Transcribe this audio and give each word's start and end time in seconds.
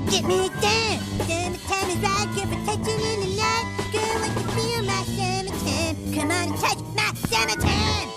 gonna 0.00 0.10
get 0.10 0.24
me 0.24 0.46
again. 0.46 1.00
Summertime 1.26 1.90
is 1.90 1.98
right, 1.98 2.28
good 2.34 2.48
for 2.48 2.60
touching 2.66 3.00
in 3.00 3.20
the 3.20 3.36
night. 3.36 3.66
Girl, 3.92 4.24
I 4.24 4.30
can 4.34 4.46
feel 4.56 4.82
my 4.82 5.02
summertime. 5.16 6.14
Come 6.14 6.30
on 6.30 6.48
and 6.48 6.56
touch 6.56 6.78
my 6.94 7.12
summertime. 7.28 8.08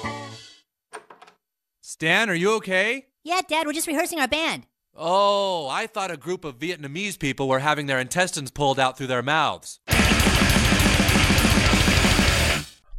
Stan, 1.81 2.29
are 2.29 2.35
you 2.35 2.53
okay? 2.55 3.07
Yeah, 3.23 3.41
Dad, 3.47 3.65
we're 3.65 3.73
just 3.73 3.87
rehearsing 3.87 4.19
our 4.19 4.27
band. 4.27 4.65
Oh, 4.95 5.67
I 5.69 5.87
thought 5.87 6.11
a 6.11 6.17
group 6.17 6.43
of 6.43 6.59
Vietnamese 6.59 7.17
people 7.17 7.47
were 7.47 7.59
having 7.59 7.85
their 7.87 7.99
intestines 7.99 8.51
pulled 8.51 8.79
out 8.79 8.97
through 8.97 9.07
their 9.07 9.23
mouths. 9.23 9.79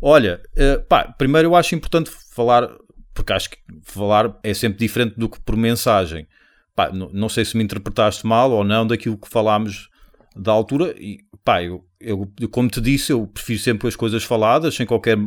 Olha, 0.03 0.41
eh, 0.57 0.79
pá, 0.89 1.13
primeiro 1.19 1.49
eu 1.49 1.55
acho 1.55 1.75
importante 1.75 2.11
falar, 2.35 2.67
porque 3.13 3.35
acho 3.35 3.51
que 3.51 3.59
falar 3.83 4.35
é 4.43 4.55
sempre 4.55 4.79
diferente 4.79 5.15
do 5.19 5.29
que 5.29 5.39
por 5.41 5.57
mensagem. 5.57 6.27
Pá, 6.81 6.91
não, 6.91 7.29
sei 7.29 7.45
se 7.45 7.59
me 7.59 7.63
interpretaste 7.63 8.27
mal 8.27 8.51
ou 8.51 8.65
não 8.65 8.87
daquilo 8.87 9.19
que 9.19 9.29
falámos 9.29 9.91
da 10.35 10.51
altura. 10.51 10.95
E, 10.99 11.19
pá, 11.45 11.63
eu, 11.63 11.85
eu, 12.01 12.27
como 12.51 12.71
te 12.71 12.81
disse, 12.81 13.13
eu 13.13 13.27
prefiro 13.27 13.59
sempre 13.59 13.87
as 13.87 13.95
coisas 13.95 14.25
faladas, 14.25 14.77
sem 14.77 14.87
qualquer 14.87 15.19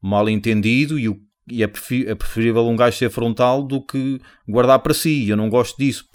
mal 0.00 0.26
entendido, 0.26 0.98
e, 0.98 1.14
e 1.50 1.62
é, 1.62 1.66
é 1.66 2.14
preferível 2.14 2.66
um 2.66 2.74
gajo 2.74 2.96
ser 2.96 3.10
frontal 3.10 3.62
do 3.62 3.84
que 3.84 4.18
guardar 4.48 4.78
para 4.78 4.94
si. 4.94 5.28
Eu 5.28 5.36
não 5.36 5.50
gosto 5.50 5.76
disso. 5.76 6.06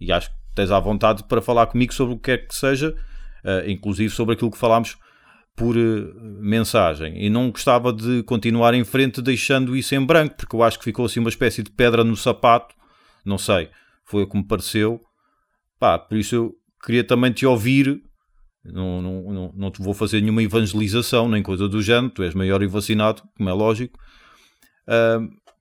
E 0.00 0.10
acho 0.10 0.30
que 0.30 0.36
tens 0.54 0.70
à 0.70 0.80
vontade 0.80 1.24
para 1.24 1.42
falar 1.42 1.66
comigo 1.66 1.92
sobre 1.92 2.14
o 2.14 2.16
que 2.16 2.24
quer 2.24 2.48
que 2.48 2.54
seja, 2.54 2.96
eh, 3.44 3.70
inclusive 3.70 4.08
sobre 4.08 4.36
aquilo 4.36 4.50
que 4.50 4.56
falámos 4.56 4.96
por 5.54 5.76
eh, 5.76 6.12
mensagem 6.40 7.22
e 7.22 7.28
não 7.28 7.50
gostava 7.50 7.92
de 7.92 8.22
continuar 8.22 8.72
em 8.72 8.84
frente 8.84 9.20
deixando 9.20 9.76
isso 9.76 9.94
em 9.94 10.02
branco, 10.02 10.36
porque 10.38 10.56
eu 10.56 10.62
acho 10.62 10.78
que 10.78 10.84
ficou 10.84 11.04
assim 11.04 11.20
uma 11.20 11.28
espécie 11.28 11.62
de 11.62 11.70
pedra 11.70 12.02
no 12.02 12.16
sapato, 12.16 12.74
não 13.22 13.36
sei, 13.36 13.68
foi 14.06 14.22
o 14.22 14.26
que 14.28 14.36
me 14.36 14.46
pareceu. 14.46 15.00
Pá, 15.78 15.98
por 15.98 16.16
isso 16.16 16.34
eu 16.34 16.54
queria 16.84 17.04
também 17.04 17.32
te 17.32 17.44
ouvir. 17.46 18.00
Não, 18.64 19.00
não, 19.00 19.22
não, 19.32 19.52
não 19.54 19.70
te 19.70 19.80
vou 19.80 19.94
fazer 19.94 20.20
nenhuma 20.20 20.42
evangelização, 20.42 21.28
nem 21.28 21.42
coisa 21.42 21.68
do 21.68 21.80
género, 21.80 22.10
tu 22.12 22.22
és 22.24 22.34
maior 22.34 22.62
e 22.62 22.66
vacinado, 22.66 23.22
como 23.36 23.48
é 23.48 23.52
lógico. 23.52 23.96
Ah, 24.88 25.18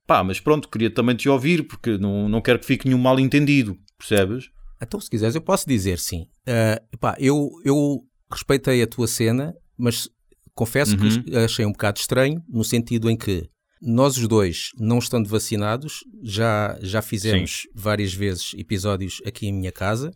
pá, 0.08 0.24
mas 0.24 0.40
pronto, 0.40 0.70
queria 0.70 0.90
também 0.90 1.16
te 1.16 1.30
ouvir, 1.30 1.68
porque 1.68 1.98
não, 1.98 2.28
não 2.30 2.42
quero 2.42 2.60
que 2.60 2.66
fique 2.66 2.88
nenhum 2.88 3.00
mal 3.00 3.20
entendido, 3.20 3.78
percebes? 3.98 4.50
Então, 4.82 5.00
se 5.00 5.10
quiseres, 5.10 5.36
eu 5.36 5.42
posso 5.42 5.68
dizer 5.68 6.00
sim. 6.00 6.26
Ah, 6.48 6.82
epá, 6.94 7.16
eu, 7.20 7.50
eu 7.64 8.02
respeitei 8.32 8.82
a 8.82 8.88
tua 8.88 9.08
cena, 9.08 9.54
mas 9.78 10.10
confesso 10.54 10.96
Uhum. 10.98 11.24
que 11.24 11.36
achei 11.38 11.66
um 11.66 11.72
bocado 11.72 12.00
estranho, 12.00 12.42
no 12.50 12.64
sentido 12.64 13.10
em 13.10 13.16
que 13.18 13.48
nós 13.82 14.18
os 14.18 14.28
dois, 14.28 14.70
não 14.80 15.00
estando 15.00 15.28
vacinados, 15.30 16.04
já, 16.24 16.78
já 16.82 17.02
fizemos 17.02 17.68
várias 17.74 18.14
vezes 18.14 18.54
episódios 18.58 19.22
aqui 19.26 19.48
em 19.48 19.54
minha 19.54 19.72
casa. 19.72 20.12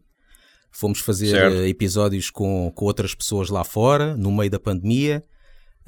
Fomos 0.71 0.99
fazer 0.99 1.27
Certo. 1.31 1.55
eh, 1.57 1.67
episódios 1.67 2.29
com, 2.29 2.71
com 2.75 2.85
outras 2.85 3.13
pessoas 3.15 3.49
lá 3.49 3.63
fora, 3.63 4.15
no 4.15 4.31
meio 4.31 4.49
da 4.51 4.59
pandemia. 4.59 5.23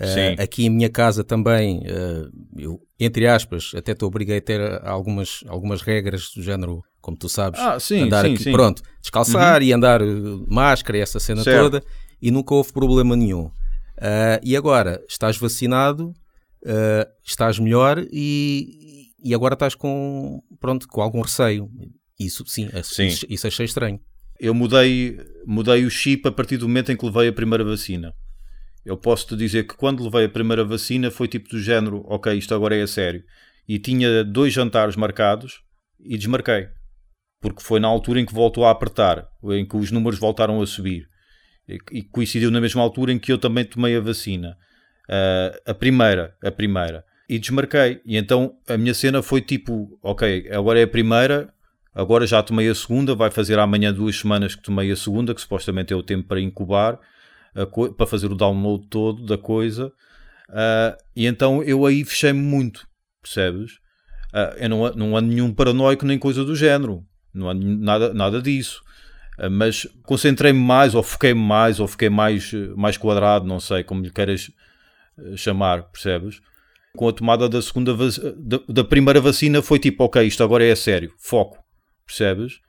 Sim. 0.03 0.41
aqui 0.41 0.65
em 0.65 0.69
minha 0.71 0.89
casa 0.89 1.23
também, 1.23 1.83
ah, 1.87 2.27
eu, 2.57 2.81
entre 2.99 3.27
aspas, 3.27 3.71
até 3.75 3.93
te 3.93 4.03
obriguei 4.03 4.37
a 4.37 4.41
ter 4.41 4.59
algumas, 4.83 5.41
algumas 5.47 5.83
regras 5.83 6.31
do 6.35 6.41
género, 6.41 6.81
como 6.99 7.15
tu 7.15 7.29
sabes, 7.29 7.59
Ah, 7.59 7.79
sim, 7.79 8.01
andar 8.01 8.25
sim, 8.25 8.33
aqui, 8.33 8.43
sim. 8.45 8.49
Uhum. 8.49 8.55
pronto, 8.55 8.81
descalçar 8.99 9.61
e 9.61 9.71
andar 9.71 10.01
uh, 10.01 10.45
máscara 10.51 10.97
e 10.97 11.01
essa 11.01 11.19
cena 11.19 11.43
Certo. 11.43 11.61
toda, 11.63 11.83
e 12.19 12.31
nunca 12.31 12.55
houve 12.55 12.73
problema 12.73 13.15
nenhum. 13.15 13.51
Ah, 13.99 14.39
e 14.41 14.55
agora, 14.57 15.03
estás 15.07 15.37
vacinado, 15.37 16.15
ah, 16.65 17.07
estás 17.23 17.59
melhor 17.59 18.05
e, 18.11 19.09
e 19.23 19.33
agora 19.33 19.53
estás 19.53 19.75
com, 19.75 20.41
pronto, 20.59 20.87
com 20.87 21.01
algum 21.01 21.21
receio. 21.21 21.69
Isso 22.19 22.45
sim, 22.45 22.69
Sim. 22.83 23.07
Isso, 23.07 23.25
isso 23.29 23.47
achei 23.47 23.65
estranho. 23.65 23.99
eu 24.39 24.53
mudei, 24.53 25.17
mudei 25.45 25.85
o 25.85 25.89
chip 25.89 26.27
a 26.27 26.31
partir 26.31 26.57
do 26.57 26.67
momento 26.67 26.91
em 26.91 26.97
que 26.97 27.05
levei 27.05 27.27
a 27.27 27.33
primeira 27.33 27.63
vacina. 27.63 28.13
Eu 28.83 28.97
posso 28.97 29.27
te 29.27 29.35
dizer 29.35 29.67
que 29.67 29.75
quando 29.75 30.03
levei 30.03 30.25
a 30.25 30.29
primeira 30.29 30.65
vacina 30.65 31.11
foi 31.11 31.27
tipo 31.27 31.49
do 31.49 31.59
género, 31.59 32.03
ok, 32.05 32.35
isto 32.35 32.53
agora 32.53 32.75
é 32.75 32.81
a 32.81 32.87
sério. 32.87 33.23
E 33.67 33.77
tinha 33.77 34.23
dois 34.23 34.53
jantares 34.53 34.95
marcados 34.95 35.61
e 35.99 36.17
desmarquei. 36.17 36.67
Porque 37.39 37.61
foi 37.61 37.79
na 37.79 37.87
altura 37.87 38.19
em 38.19 38.25
que 38.25 38.33
voltou 38.33 38.65
a 38.65 38.71
apertar, 38.71 39.27
em 39.51 39.67
que 39.67 39.77
os 39.77 39.91
números 39.91 40.19
voltaram 40.19 40.61
a 40.61 40.65
subir. 40.65 41.07
E 41.91 42.01
coincidiu 42.03 42.51
na 42.51 42.59
mesma 42.59 42.81
altura 42.81 43.13
em 43.13 43.19
que 43.19 43.31
eu 43.31 43.37
também 43.37 43.63
tomei 43.65 43.95
a 43.95 44.01
vacina. 44.01 44.57
Ah, 45.11 45.59
a 45.67 45.73
primeira, 45.73 46.33
a 46.41 46.49
primeira. 46.49 47.03
E 47.27 47.37
desmarquei. 47.37 48.01
E 48.05 48.17
então 48.17 48.55
a 48.67 48.77
minha 48.77 48.93
cena 48.93 49.21
foi 49.21 49.41
tipo, 49.41 49.99
ok, 50.01 50.49
agora 50.51 50.79
é 50.79 50.83
a 50.83 50.87
primeira, 50.87 51.53
Agora 51.93 52.25
já 52.25 52.41
tomei 52.41 52.69
a 52.69 52.75
segunda, 52.75 53.13
vai 53.13 53.29
fazer 53.29 53.59
amanhã 53.59 53.93
duas 53.93 54.17
semanas 54.17 54.55
que 54.55 54.63
tomei 54.63 54.89
a 54.91 54.95
segunda, 54.95 55.35
que 55.35 55.41
supostamente 55.41 55.91
é 55.91 55.95
o 55.95 56.01
tempo 56.01 56.25
para 56.25 56.39
incubar, 56.39 56.97
para 57.97 58.07
fazer 58.07 58.31
o 58.31 58.35
download 58.35 58.87
todo 58.87 59.25
da 59.25 59.37
coisa. 59.37 59.91
Ah, 60.49 60.97
e 61.15 61.25
então 61.25 61.61
eu 61.61 61.85
aí 61.85 62.05
fechei-me 62.05 62.39
muito, 62.39 62.87
percebes? 63.21 63.79
Ah, 64.33 64.55
eu 64.57 64.69
não, 64.69 64.89
não 64.93 65.17
ando 65.17 65.27
nenhum 65.27 65.53
paranoico 65.53 66.05
nem 66.05 66.17
coisa 66.17 66.45
do 66.45 66.55
género, 66.55 67.03
não 67.33 67.49
ando 67.49 67.65
nada, 67.65 68.13
nada 68.13 68.41
disso. 68.41 68.81
Mas 69.51 69.87
concentrei-me 70.03 70.59
mais, 70.59 70.93
ou 70.93 71.01
foquei-me 71.01 71.41
mais, 71.41 71.79
ou 71.79 71.87
fiquei 71.87 72.09
mais, 72.09 72.53
mais 72.75 72.95
quadrado, 72.95 73.45
não 73.45 73.59
sei 73.59 73.83
como 73.83 74.03
lhe 74.03 74.11
queiras 74.11 74.51
chamar, 75.35 75.83
percebes? 75.91 76.39
Com 76.95 77.07
a 77.07 77.13
tomada 77.13 77.47
da 77.47 77.61
segunda 77.61 77.95
da, 77.95 78.59
da 78.67 78.83
primeira 78.83 79.21
vacina 79.21 79.61
foi 79.61 79.79
tipo, 79.79 80.03
ok, 80.03 80.21
isto 80.25 80.43
agora 80.43 80.63
é 80.65 80.75
sério, 80.75 81.13
foco, 81.17 81.57
percebes? 82.05 82.59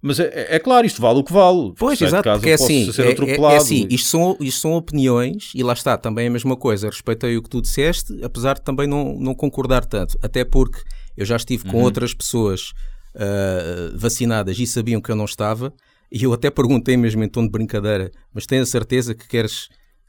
Mas 0.00 0.20
é, 0.20 0.56
é- 0.56 0.58
claro, 0.58 0.86
isto 0.86 1.00
vale 1.00 1.18
o 1.20 1.24
que 1.24 1.32
vale. 1.32 1.72
Pois, 1.78 2.00
exato, 2.00 2.28
porque 2.30 2.50
é 2.50 2.54
assim, 2.54 2.90
é, 2.98 3.32
é- 3.32 3.40
é 3.40 3.56
assim 3.56 3.86
isto, 3.90 4.08
são, 4.08 4.36
isto 4.38 4.60
são 4.60 4.74
opiniões, 4.74 5.50
e 5.54 5.62
lá 5.62 5.72
está, 5.72 5.96
também 5.96 6.26
é 6.26 6.28
a 6.28 6.30
mesma 6.30 6.56
coisa, 6.56 6.88
respeitei 6.88 7.36
o 7.38 7.42
que 7.42 7.48
tu 7.48 7.62
disseste, 7.62 8.22
apesar 8.22 8.54
de 8.54 8.62
também 8.62 8.86
não, 8.86 9.18
não 9.18 9.34
concordar 9.34 9.84
tanto, 9.86 10.18
até 10.22 10.44
porque 10.44 10.78
eu 11.16 11.24
já 11.24 11.36
estive 11.36 11.64
Uhum. 11.64 11.70
com 11.72 11.82
outras 11.82 12.12
pessoas 12.12 12.72
ah, 13.16 13.92
vacinadas 13.96 14.58
e 14.58 14.66
sabiam 14.66 15.00
que 15.00 15.10
eu 15.10 15.16
não 15.16 15.24
estava, 15.24 15.72
e 16.12 16.22
eu 16.22 16.32
até 16.32 16.50
perguntei 16.50 16.96
mesmo 16.96 17.24
em 17.24 17.28
tom 17.28 17.42
de 17.44 17.50
brincadeira, 17.50 18.10
mas 18.32 18.44
tenho 18.46 18.62
a 18.62 18.66
certeza 18.66 19.14
que 19.14 19.26
queres, 19.26 19.68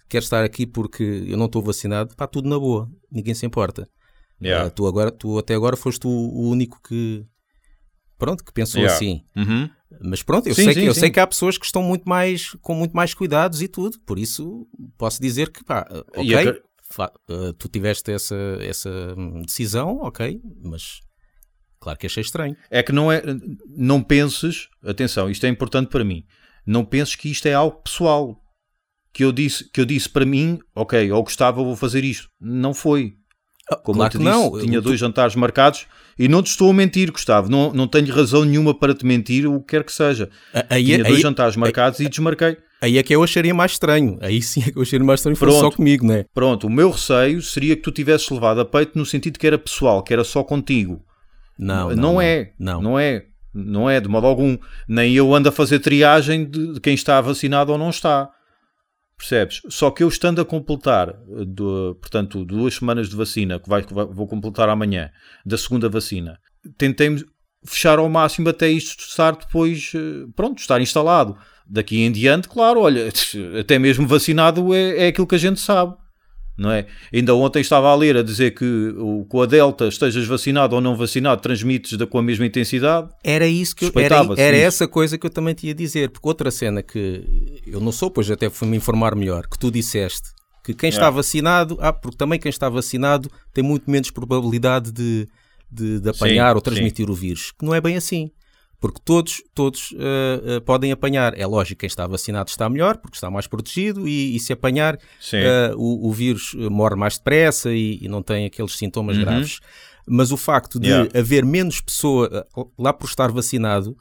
queres 0.09 0.25
estar 0.25 0.43
aqui 0.43 0.65
porque 0.65 1.03
eu 1.27 1.37
não 1.37 1.45
estou 1.47 1.61
vacinado? 1.61 2.15
Pá, 2.15 2.27
tudo 2.27 2.47
na 2.49 2.57
boa, 2.59 2.89
ninguém 3.11 3.33
se 3.33 3.45
importa. 3.45 3.87
Yeah. 4.41 4.67
Ah, 4.67 4.69
tu, 4.69 4.85
agora, 4.87 5.11
tu 5.11 5.37
até 5.37 5.55
agora 5.55 5.75
foste 5.77 6.05
o, 6.05 6.09
o 6.09 6.49
único 6.49 6.79
que, 6.81 7.25
pronto, 8.17 8.43
que 8.43 8.51
pensou 8.53 8.81
Yeah. 8.81 8.95
assim. 8.95 9.23
Uhum. 9.35 9.69
Mas 10.01 10.21
pronto, 10.23 10.47
eu, 10.47 10.55
Sim, 10.55 10.65
sei, 10.65 10.73
sim, 10.73 10.79
que, 10.81 10.85
eu 10.87 10.93
sim. 10.93 10.99
sei 11.01 11.09
que 11.09 11.19
há 11.19 11.27
pessoas 11.27 11.57
que 11.57 11.65
estão 11.65 11.81
muito 11.81 12.07
mais, 12.07 12.51
com 12.61 12.75
muito 12.75 12.93
mais 12.95 13.13
cuidados 13.13 13.61
e 13.61 13.67
tudo, 13.67 13.97
por 14.01 14.19
isso 14.19 14.67
posso 14.97 15.21
dizer 15.21 15.51
que, 15.51 15.63
pá, 15.63 15.85
ok, 16.13 16.23
E 16.25 16.35
a- 16.35 16.55
fa- 16.83 17.13
eh, 17.29 17.53
tu 17.57 17.69
tiveste 17.69 18.11
essa, 18.11 18.35
essa 18.59 18.89
hum, 19.17 19.41
decisão, 19.43 19.99
ok, 20.01 20.41
mas 20.63 20.99
claro 21.79 21.97
que 21.97 22.07
achei 22.07 22.21
estranho. 22.21 22.57
É 22.69 22.83
que 22.83 22.91
não 22.91 23.09
é. 23.11 23.21
Não 23.69 24.03
penses, 24.03 24.67
atenção, 24.83 25.29
isto 25.29 25.45
é 25.45 25.49
importante 25.49 25.87
para 25.89 26.03
mim. 26.03 26.25
Não 26.65 26.83
penses 26.83 27.15
que 27.15 27.29
isto 27.29 27.45
é 27.47 27.53
algo 27.53 27.77
pessoal. 27.81 28.41
Que 29.15 29.23
eu 29.23 29.31
disse, 29.31 29.71
que 29.71 29.79
eu 29.79 29.85
disse 29.85 30.09
para 30.09 30.25
mim, 30.25 30.59
ok, 30.75 31.09
ou 31.09 31.23
gostava, 31.23 31.63
vou 31.63 31.77
fazer 31.77 32.03
isto. 32.03 32.27
Não 32.39 32.73
foi. 32.73 33.13
Como 33.81 33.97
claro 33.97 34.07
eu 34.07 34.09
te 34.09 34.17
que 34.17 34.29
disse, 34.29 34.37
não. 34.37 34.59
tinha 34.59 34.81
dois 34.81 34.99
jantares 34.99 35.35
marcados 35.35 35.87
e 36.19 36.27
não 36.27 36.43
te 36.43 36.47
estou 36.47 36.69
a 36.69 36.73
mentir, 36.73 37.11
Gustavo. 37.11 37.49
Não, 37.49 37.71
não 37.71 37.87
tenho 37.87 38.13
razão 38.13 38.43
nenhuma 38.43 38.77
para 38.77 38.93
te 38.93 39.05
mentir, 39.05 39.47
o 39.47 39.61
que 39.61 39.67
quer 39.67 39.85
que 39.85 39.93
seja. 39.93 40.29
Aí, 40.69 40.83
tinha 40.83 40.97
dois 40.99 41.15
aí, 41.15 41.21
jantares 41.21 41.55
marcados 41.55 42.01
e 42.01 42.09
desmarquei. 42.09 42.57
aí 42.81 42.97
é 42.97 43.03
que 43.03 43.15
eu 43.15 43.23
acharia 43.23 43.53
mais 43.53 43.71
estranho. 43.71 44.17
Aí 44.21 44.41
sim 44.41 44.61
é 44.67 44.71
que 44.71 44.77
eu 44.77 44.81
acharia 44.81 45.05
mais 45.05 45.21
estranho, 45.21 45.37
foi 45.37 45.49
só 45.49 45.59
Pronto. 45.61 45.77
comigo, 45.77 46.05
né? 46.05 46.25
Pronto, 46.33 46.67
o 46.67 46.69
meu 46.69 46.91
receio 46.91 47.41
seria 47.41 47.75
que 47.77 47.81
tu 47.81 47.91
tivesses 47.91 48.29
levado 48.29 48.59
a 48.59 48.65
peito 48.65 48.99
no 48.99 49.05
sentido 49.05 49.39
que 49.39 49.47
era 49.47 49.57
pessoal, 49.57 50.03
que 50.03 50.11
era 50.11 50.25
só 50.25 50.43
contigo. 50.43 51.01
Não, 51.57 51.89
não, 51.89 51.95
não, 51.95 52.21
é. 52.21 52.51
Não. 52.59 52.81
Não 52.81 52.99
é. 52.99 53.23
Não 53.53 53.89
é, 53.89 54.01
de 54.01 54.09
modo 54.09 54.27
algum. 54.27 54.57
Nem 54.87 55.13
eu 55.13 55.33
ando 55.33 55.47
a 55.47 55.51
fazer 55.53 55.79
triagem 55.79 56.43
de 56.43 56.79
quem 56.81 56.93
está 56.93 57.19
vacinado 57.21 57.71
ou 57.71 57.77
não 57.77 57.89
está. 57.89 58.29
Percebes? 59.17 59.61
Só 59.69 59.89
que 59.91 60.03
eu 60.03 60.07
estando 60.09 60.41
a 60.41 60.45
completar, 60.45 61.09
eh, 61.09 61.45
do- 61.45 61.95
portanto, 62.01 62.43
duas 62.43 62.75
semanas 62.75 63.07
de 63.09 63.15
vacina, 63.15 63.59
que, 63.59 63.69
vai, 63.69 63.83
que 63.83 63.93
vou 63.93 64.27
completar 64.27 64.67
amanhã, 64.69 65.09
da 65.45 65.57
segunda 65.57 65.87
vacina, 65.89 66.37
tentei 66.77 67.15
fechar 67.65 67.97
ao 67.97 68.09
máximo 68.09 68.49
até 68.49 68.69
isto 68.69 68.99
estar 68.99 69.35
depois, 69.35 69.91
eh, 69.95 70.27
pronto, 70.35 70.59
estar 70.59 70.81
instalado. 70.81 71.37
Daqui 71.67 72.01
em 72.01 72.11
diante, 72.11 72.47
claro, 72.47 72.81
olha, 72.81 73.07
até 73.59 73.79
mesmo 73.79 74.05
vacinado 74.07 74.73
é, 74.73 75.05
é 75.05 75.07
aquilo 75.07 75.25
que 75.27 75.35
a 75.35 75.39
gente 75.39 75.59
sabe. 75.59 75.95
Não 76.57 76.71
é? 76.71 76.85
Ainda 77.13 77.35
ontem 77.35 77.59
estava 77.59 77.89
a 77.89 77.95
ler 77.95 78.15
a 78.15 78.23
dizer 78.23 78.51
que 78.51 78.65
o, 78.97 79.25
com 79.25 79.41
a 79.41 79.45
Delta, 79.45 79.87
estejas 79.87 80.25
vacinado 80.25 80.75
ou 80.75 80.81
não 80.81 80.95
vacinado, 80.95 81.41
transmites 81.41 81.97
da, 81.97 82.07
com 82.07 82.17
a 82.17 82.23
mesma 82.23 82.45
intensidade. 82.45 83.09
Era 83.23 83.45
isso 83.45 83.75
que 83.75 83.85
eu, 83.85 83.91
era, 83.95 84.25
era 84.37 84.55
essa 84.57 84.87
coisa 84.87 85.17
que 85.17 85.25
eu 85.25 85.29
também 85.29 85.53
te 85.53 85.67
ia 85.67 85.75
dizer, 85.75 86.09
porque 86.09 86.27
outra 86.27 86.49
cena 86.49 86.81
que 86.81 87.61
eu 87.67 87.81
não 87.81 87.91
sou, 87.91 88.09
pois 88.09 88.31
até 88.31 88.49
fui-me 88.49 88.77
informar 88.77 89.15
melhor, 89.15 89.47
que 89.47 89.59
tu 89.59 89.69
disseste 89.69 90.29
que 90.63 90.73
quem 90.73 90.89
está 90.89 91.07
É. 91.07 91.11
vacinado, 91.11 91.77
ah, 91.79 91.93
porque 91.93 92.17
também 92.17 92.39
quem 92.39 92.49
está 92.49 92.67
vacinado 92.67 93.29
tem 93.53 93.63
muito 93.63 93.89
menos 93.91 94.09
probabilidade 94.09 94.91
de, 94.91 95.27
de, 95.71 95.99
de 95.99 96.09
apanhar 96.09 96.49
Sim, 96.49 96.55
ou 96.55 96.61
transmitir 96.61 97.09
o 97.09 97.13
vírus, 97.13 97.51
que 97.51 97.63
não 97.63 97.75
é 97.75 97.79
bem 97.79 97.95
assim. 97.95 98.31
Porque 98.79 98.99
todos, 99.03 99.41
todos 99.53 99.91
uh, 99.91 100.57
uh, 100.57 100.61
podem 100.61 100.91
apanhar. 100.91 101.37
É 101.37 101.45
lógico, 101.45 101.79
quem 101.79 101.87
está 101.87 102.05
vacinado 102.05 102.49
está 102.49 102.69
melhor, 102.69 102.97
porque 102.97 103.15
está 103.15 103.29
mais 103.31 103.47
protegido, 103.47 104.07
e, 104.07 104.35
e 104.35 104.39
se 104.39 104.53
apanhar, 104.53 104.95
uh, 104.95 105.75
o, 105.77 106.09
o, 106.09 106.11
vírus 106.11 106.53
morre 106.69 106.95
mais 106.95 107.17
depressa 107.17 107.71
e, 107.71 107.99
e 108.01 108.07
não 108.07 108.21
tem 108.21 108.45
aqueles 108.45 108.75
sintomas 108.75 109.17
uhum. 109.17 109.23
graves. 109.23 109.59
Mas 110.07 110.31
o 110.31 110.37
facto 110.37 110.79
de 110.79 110.89
yeah. 110.89 111.09
haver 111.17 111.43
menos 111.43 111.81
pessoa 111.81 112.45
lá 112.77 112.93
por 112.93 113.07
estar 113.07 113.31
vacinado, 113.31 113.97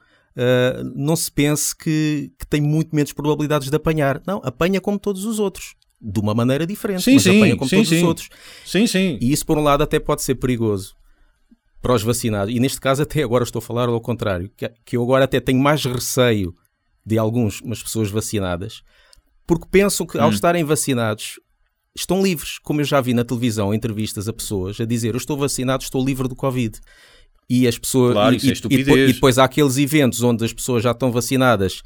não 0.94 1.16
se 1.16 1.32
pense 1.32 1.74
que, 1.74 2.30
que 2.38 2.46
tem 2.46 2.60
muito 2.60 2.94
menos 2.94 3.10
probabilidades 3.14 3.70
de 3.70 3.76
apanhar. 3.76 4.20
Não, 4.26 4.38
apanha 4.44 4.82
como 4.82 4.98
todos 4.98 5.24
os 5.24 5.38
outros 5.38 5.74
de 5.98 6.20
uma 6.20 6.34
maneira 6.34 6.66
diferente, 6.66 7.04
sim, 7.04 7.14
mas 7.14 7.22
sim, 7.22 7.38
apanha 7.38 7.56
como 7.56 7.70
sim, 7.70 7.76
todos 7.76 7.92
os 7.92 8.02
outros. 8.02 8.28
Sim, 8.66 8.86
sim. 8.86 9.16
E 9.18 9.32
isso, 9.32 9.46
por 9.46 9.56
um 9.56 9.62
lado, 9.62 9.82
até 9.82 9.98
pode 9.98 10.20
ser 10.20 10.34
perigoso 10.34 10.94
para 11.84 11.94
os 11.94 12.02
vacinados. 12.02 12.52
E 12.54 12.58
neste 12.58 12.80
caso, 12.80 13.02
até 13.02 13.22
agora 13.22 13.44
estou 13.44 13.58
a 13.58 13.62
falar 13.62 13.88
ao 13.90 14.00
contrário, 14.00 14.50
que, 14.56 14.68
que 14.84 14.96
eu 14.96 15.02
agora 15.02 15.24
até 15.24 15.38
tenho 15.38 15.60
mais 15.60 15.84
receio 15.84 16.54
de 17.04 17.18
algumas 17.18 17.60
pessoas 17.82 18.10
vacinadas, 18.10 18.80
porque 19.46 19.66
pensam 19.70 20.06
que 20.06 20.16
ao 20.18 20.28
Hum. 20.30 20.32
estarem 20.32 20.64
vacinados 20.64 21.38
estão 21.94 22.22
livres, 22.22 22.58
como 22.58 22.80
eu 22.80 22.84
já 22.86 23.00
vi 23.02 23.12
na 23.12 23.22
televisão 23.22 23.74
entrevistas 23.74 24.26
a 24.26 24.32
pessoas 24.32 24.80
a 24.80 24.86
dizer 24.86 25.10
eu 25.14 25.18
estou 25.18 25.36
vacinado, 25.36 25.82
estou 25.84 26.02
livre 26.02 26.26
do 26.26 26.34
Covid. 26.34 26.80
E 27.50 27.68
as 27.68 27.78
pessoas 27.78 28.14
Claro, 28.14 28.34
e, 28.34 28.38
é 28.38 28.52
e- 28.70 29.08
e 29.10 29.12
depois, 29.12 29.38
há 29.38 29.44
aqueles 29.44 29.76
eventos 29.76 30.22
onde 30.22 30.42
as 30.42 30.52
pessoas 30.54 30.82
já 30.82 30.92
estão 30.92 31.12
vacinadas 31.12 31.82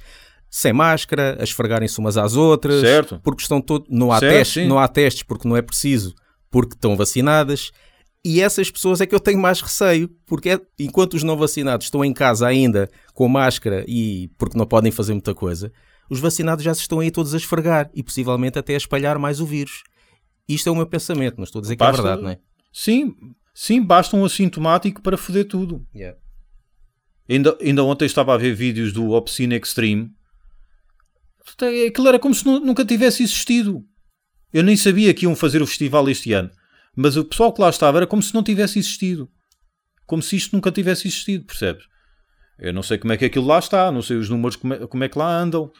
sem 0.48 0.72
máscara, 0.72 1.36
a 1.40 1.42
esfregarem-se 1.42 1.98
umas 1.98 2.16
às 2.16 2.36
outras, 2.36 2.80
Certo. 2.80 3.20
porque 3.24 3.42
estão 3.42 3.60
todos 3.60 3.88
não 3.90 4.12
há 4.12 4.20
Certo, 4.20 4.32
testes, 4.32 4.62
sim. 4.62 4.68
não 4.68 4.78
há 4.78 4.86
testes 4.86 5.24
porque 5.24 5.46
não 5.48 5.56
é 5.56 5.60
preciso, 5.60 6.14
porque 6.50 6.74
estão 6.74 6.96
vacinadas. 6.96 7.72
E 8.24 8.40
essas 8.40 8.70
pessoas 8.70 9.00
é 9.00 9.06
que 9.06 9.14
eu 9.14 9.20
tenho 9.20 9.38
mais 9.38 9.60
receio, 9.60 10.08
porque 10.26 10.50
é- 10.50 10.60
enquanto 10.78 11.14
os 11.14 11.22
não 11.22 11.36
vacinados 11.36 11.86
estão 11.86 12.04
em 12.04 12.12
casa 12.12 12.46
ainda 12.46 12.90
com 13.14 13.28
máscara 13.28 13.84
e 13.88 14.28
porque 14.36 14.58
não 14.58 14.66
podem 14.66 14.90
fazer 14.92 15.12
muita 15.12 15.34
coisa, 15.34 15.72
os 16.10 16.18
vacinados 16.20 16.64
já 16.64 16.74
se 16.74 16.80
estão 16.80 17.00
aí 17.00 17.10
todos 17.10 17.32
a 17.32 17.36
esfregar 17.36 17.90
e 17.94 18.02
possivelmente 18.02 18.58
até 18.58 18.74
a 18.74 18.76
espalhar 18.76 19.18
mais 19.18 19.40
o 19.40 19.46
vírus. 19.46 19.82
Isto 20.48 20.68
é 20.68 20.72
o 20.72 20.76
meu 20.76 20.86
pensamento, 20.86 21.36
não 21.36 21.44
estou 21.44 21.60
a 21.60 21.62
dizer 21.62 21.76
que 21.76 21.80
Basta- 21.80 22.00
é 22.00 22.02
verdade, 22.02 22.22
não 22.22 22.30
é? 22.30 22.38
Sim, 22.72 23.14
sim, 23.54 23.80
basta 23.82 24.16
um 24.16 24.24
assintomático 24.24 25.00
para 25.00 25.16
foder 25.16 25.46
tudo. 25.46 25.86
Ainda, 27.28 27.56
ainda 27.60 27.84
ontem 27.84 28.06
estava 28.06 28.34
a 28.34 28.38
ver 28.38 28.54
vídeos 28.54 28.92
do 28.92 29.10
Obscene 29.10 29.54
Extreme. 29.56 30.10
Aquilo 31.88 32.08
era 32.08 32.18
como 32.18 32.34
se 32.34 32.44
nu- 32.44 32.60
nunca 32.60 32.84
tivesse 32.84 33.22
existido. 33.22 33.84
Eu 34.52 34.62
nem 34.62 34.76
sabia 34.76 35.12
que 35.14 35.24
iam 35.24 35.36
fazer 35.36 35.60
o 35.62 35.66
festival 35.66 36.08
este 36.08 36.32
ano. 36.32 36.50
Mas 36.96 37.17
o 37.17 37.25
pessoal 37.25 37.52
que 37.52 37.61
lá 37.61 37.69
estava 37.70 37.99
era 37.99 38.06
como 38.06 38.23
se 38.23 38.35
não 38.35 38.43
tivesse 38.43 38.79
existido. 38.79 39.29
Como 40.06 40.23
se 40.23 40.37
isto 40.37 40.55
nunca 40.55 40.70
tivesse 40.73 41.06
existido, 41.06 41.44
percebes? 41.44 41.85
Eu 42.58 42.73
não 42.73 42.82
sei 42.82 42.99
como 42.99 43.12
é 43.12 43.17
que 43.17 43.25
aquilo 43.25 43.46
lá 43.46 43.58
está, 43.58 43.93
não 43.93 44.02
sei 44.02 44.17
os 44.17 44.29
números 44.29 44.56
como 44.56 44.75
é, 44.75 44.87
como 44.87 45.05
é 45.05 45.08
que 45.08 45.19
lá 45.19 45.31
andam. 45.38 45.70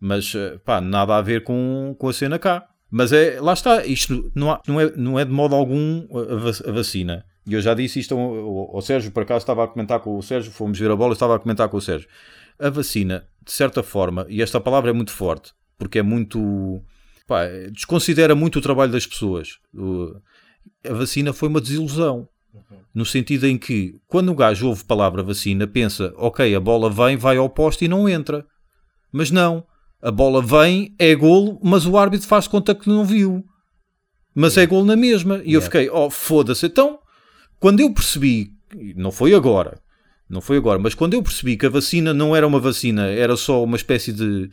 Mas, 0.00 0.34
eh, 0.34 0.58
pá, 0.64 0.80
nada 0.80 1.16
a 1.16 1.20
ver 1.22 1.44
com, 1.44 1.94
com 1.98 2.08
a 2.08 2.12
cena 2.12 2.38
cá. 2.38 2.66
Mas 2.90 3.12
é, 3.12 3.40
lá 3.40 3.52
está, 3.52 3.84
isto 3.86 4.30
não, 4.34 4.50
há- 4.52 4.60
não, 4.66 4.80
é, 4.80 4.92
não 4.96 5.18
é 5.18 5.24
de 5.24 5.30
modo 5.30 5.54
algum 5.54 6.06
a, 6.16 6.34
va- 6.36 6.68
a 6.68 6.72
vacina. 6.72 7.24
E 7.46 7.52
eu 7.54 7.60
já 7.60 7.74
disse 7.74 8.00
isto 8.00 8.14
ao, 8.14 8.74
ao- 8.76 8.82
Sérgio, 8.82 9.12
por 9.12 9.22
acaso 9.22 9.42
estava 9.42 9.64
a 9.64 9.68
comentar 9.68 10.00
com 10.00 10.16
o 10.18 10.22
Sérgio, 10.22 10.50
fomos 10.50 10.78
ver 10.78 10.90
a 10.90 10.96
bola, 10.96 11.12
estava 11.12 11.36
a 11.36 11.38
comentar 11.38 11.68
com 11.68 11.76
o 11.76 11.80
Sérgio. 11.80 12.08
A 12.58 12.70
vacina, 12.70 13.26
de 13.44 13.52
certa 13.52 13.82
forma, 13.82 14.26
e 14.28 14.40
esta 14.42 14.60
palavra 14.60 14.90
é 14.90 14.92
muito 14.92 15.10
forte, 15.12 15.52
porque 15.78 15.98
é 15.98 16.02
muito. 16.02 16.82
pá, 17.26 17.42
desconsidera 17.72 18.34
muito 18.34 18.58
o 18.58 18.62
trabalho 18.62 18.92
das 18.92 19.06
pessoas. 19.06 19.58
A 20.88 20.92
vacina 20.92 21.32
foi 21.32 21.48
uma 21.48 21.60
desilusão. 21.60 22.28
No 22.94 23.04
sentido 23.04 23.46
em 23.46 23.58
que, 23.58 23.96
quando 24.06 24.30
o 24.30 24.34
gajo 24.36 24.68
ouve 24.68 24.84
palavra 24.84 25.22
vacina, 25.22 25.66
pensa, 25.66 26.14
ok, 26.16 26.54
a 26.54 26.60
bola 26.60 26.88
vem, 26.88 27.16
vai 27.16 27.36
ao 27.36 27.48
poste 27.50 27.84
e 27.84 27.88
não 27.88 28.08
entra. 28.08 28.46
Mas 29.12 29.30
não. 29.32 29.64
A 30.00 30.10
bola 30.12 30.40
vem, 30.40 30.94
é 30.98 31.14
golo, 31.14 31.58
mas 31.62 31.86
o 31.86 31.98
árbitro 31.98 32.28
faz 32.28 32.46
conta 32.46 32.74
que 32.74 32.88
não 32.88 33.04
viu. 33.04 33.44
Mas 34.34 34.56
é 34.56 34.64
golo 34.66 34.84
na 34.84 34.94
mesma. 34.96 35.36
E 35.38 35.54
eu 35.54 35.60
Yeah. 35.60 35.64
fiquei, 35.64 35.90
oh, 35.90 36.08
foda-se. 36.10 36.66
Então, 36.66 36.98
quando 37.58 37.80
eu 37.80 37.92
percebi, 37.92 38.50
não 38.94 39.10
foi 39.10 39.34
agora, 39.34 39.80
não 40.28 40.40
foi 40.40 40.56
agora, 40.56 40.78
mas 40.78 40.94
quando 40.94 41.14
eu 41.14 41.22
percebi 41.22 41.56
que 41.56 41.66
a 41.66 41.70
vacina 41.70 42.12
não 42.14 42.34
era 42.36 42.46
uma 42.46 42.60
vacina, 42.60 43.06
era 43.06 43.36
só 43.36 43.62
uma 43.64 43.76
espécie 43.76 44.12
de, 44.12 44.50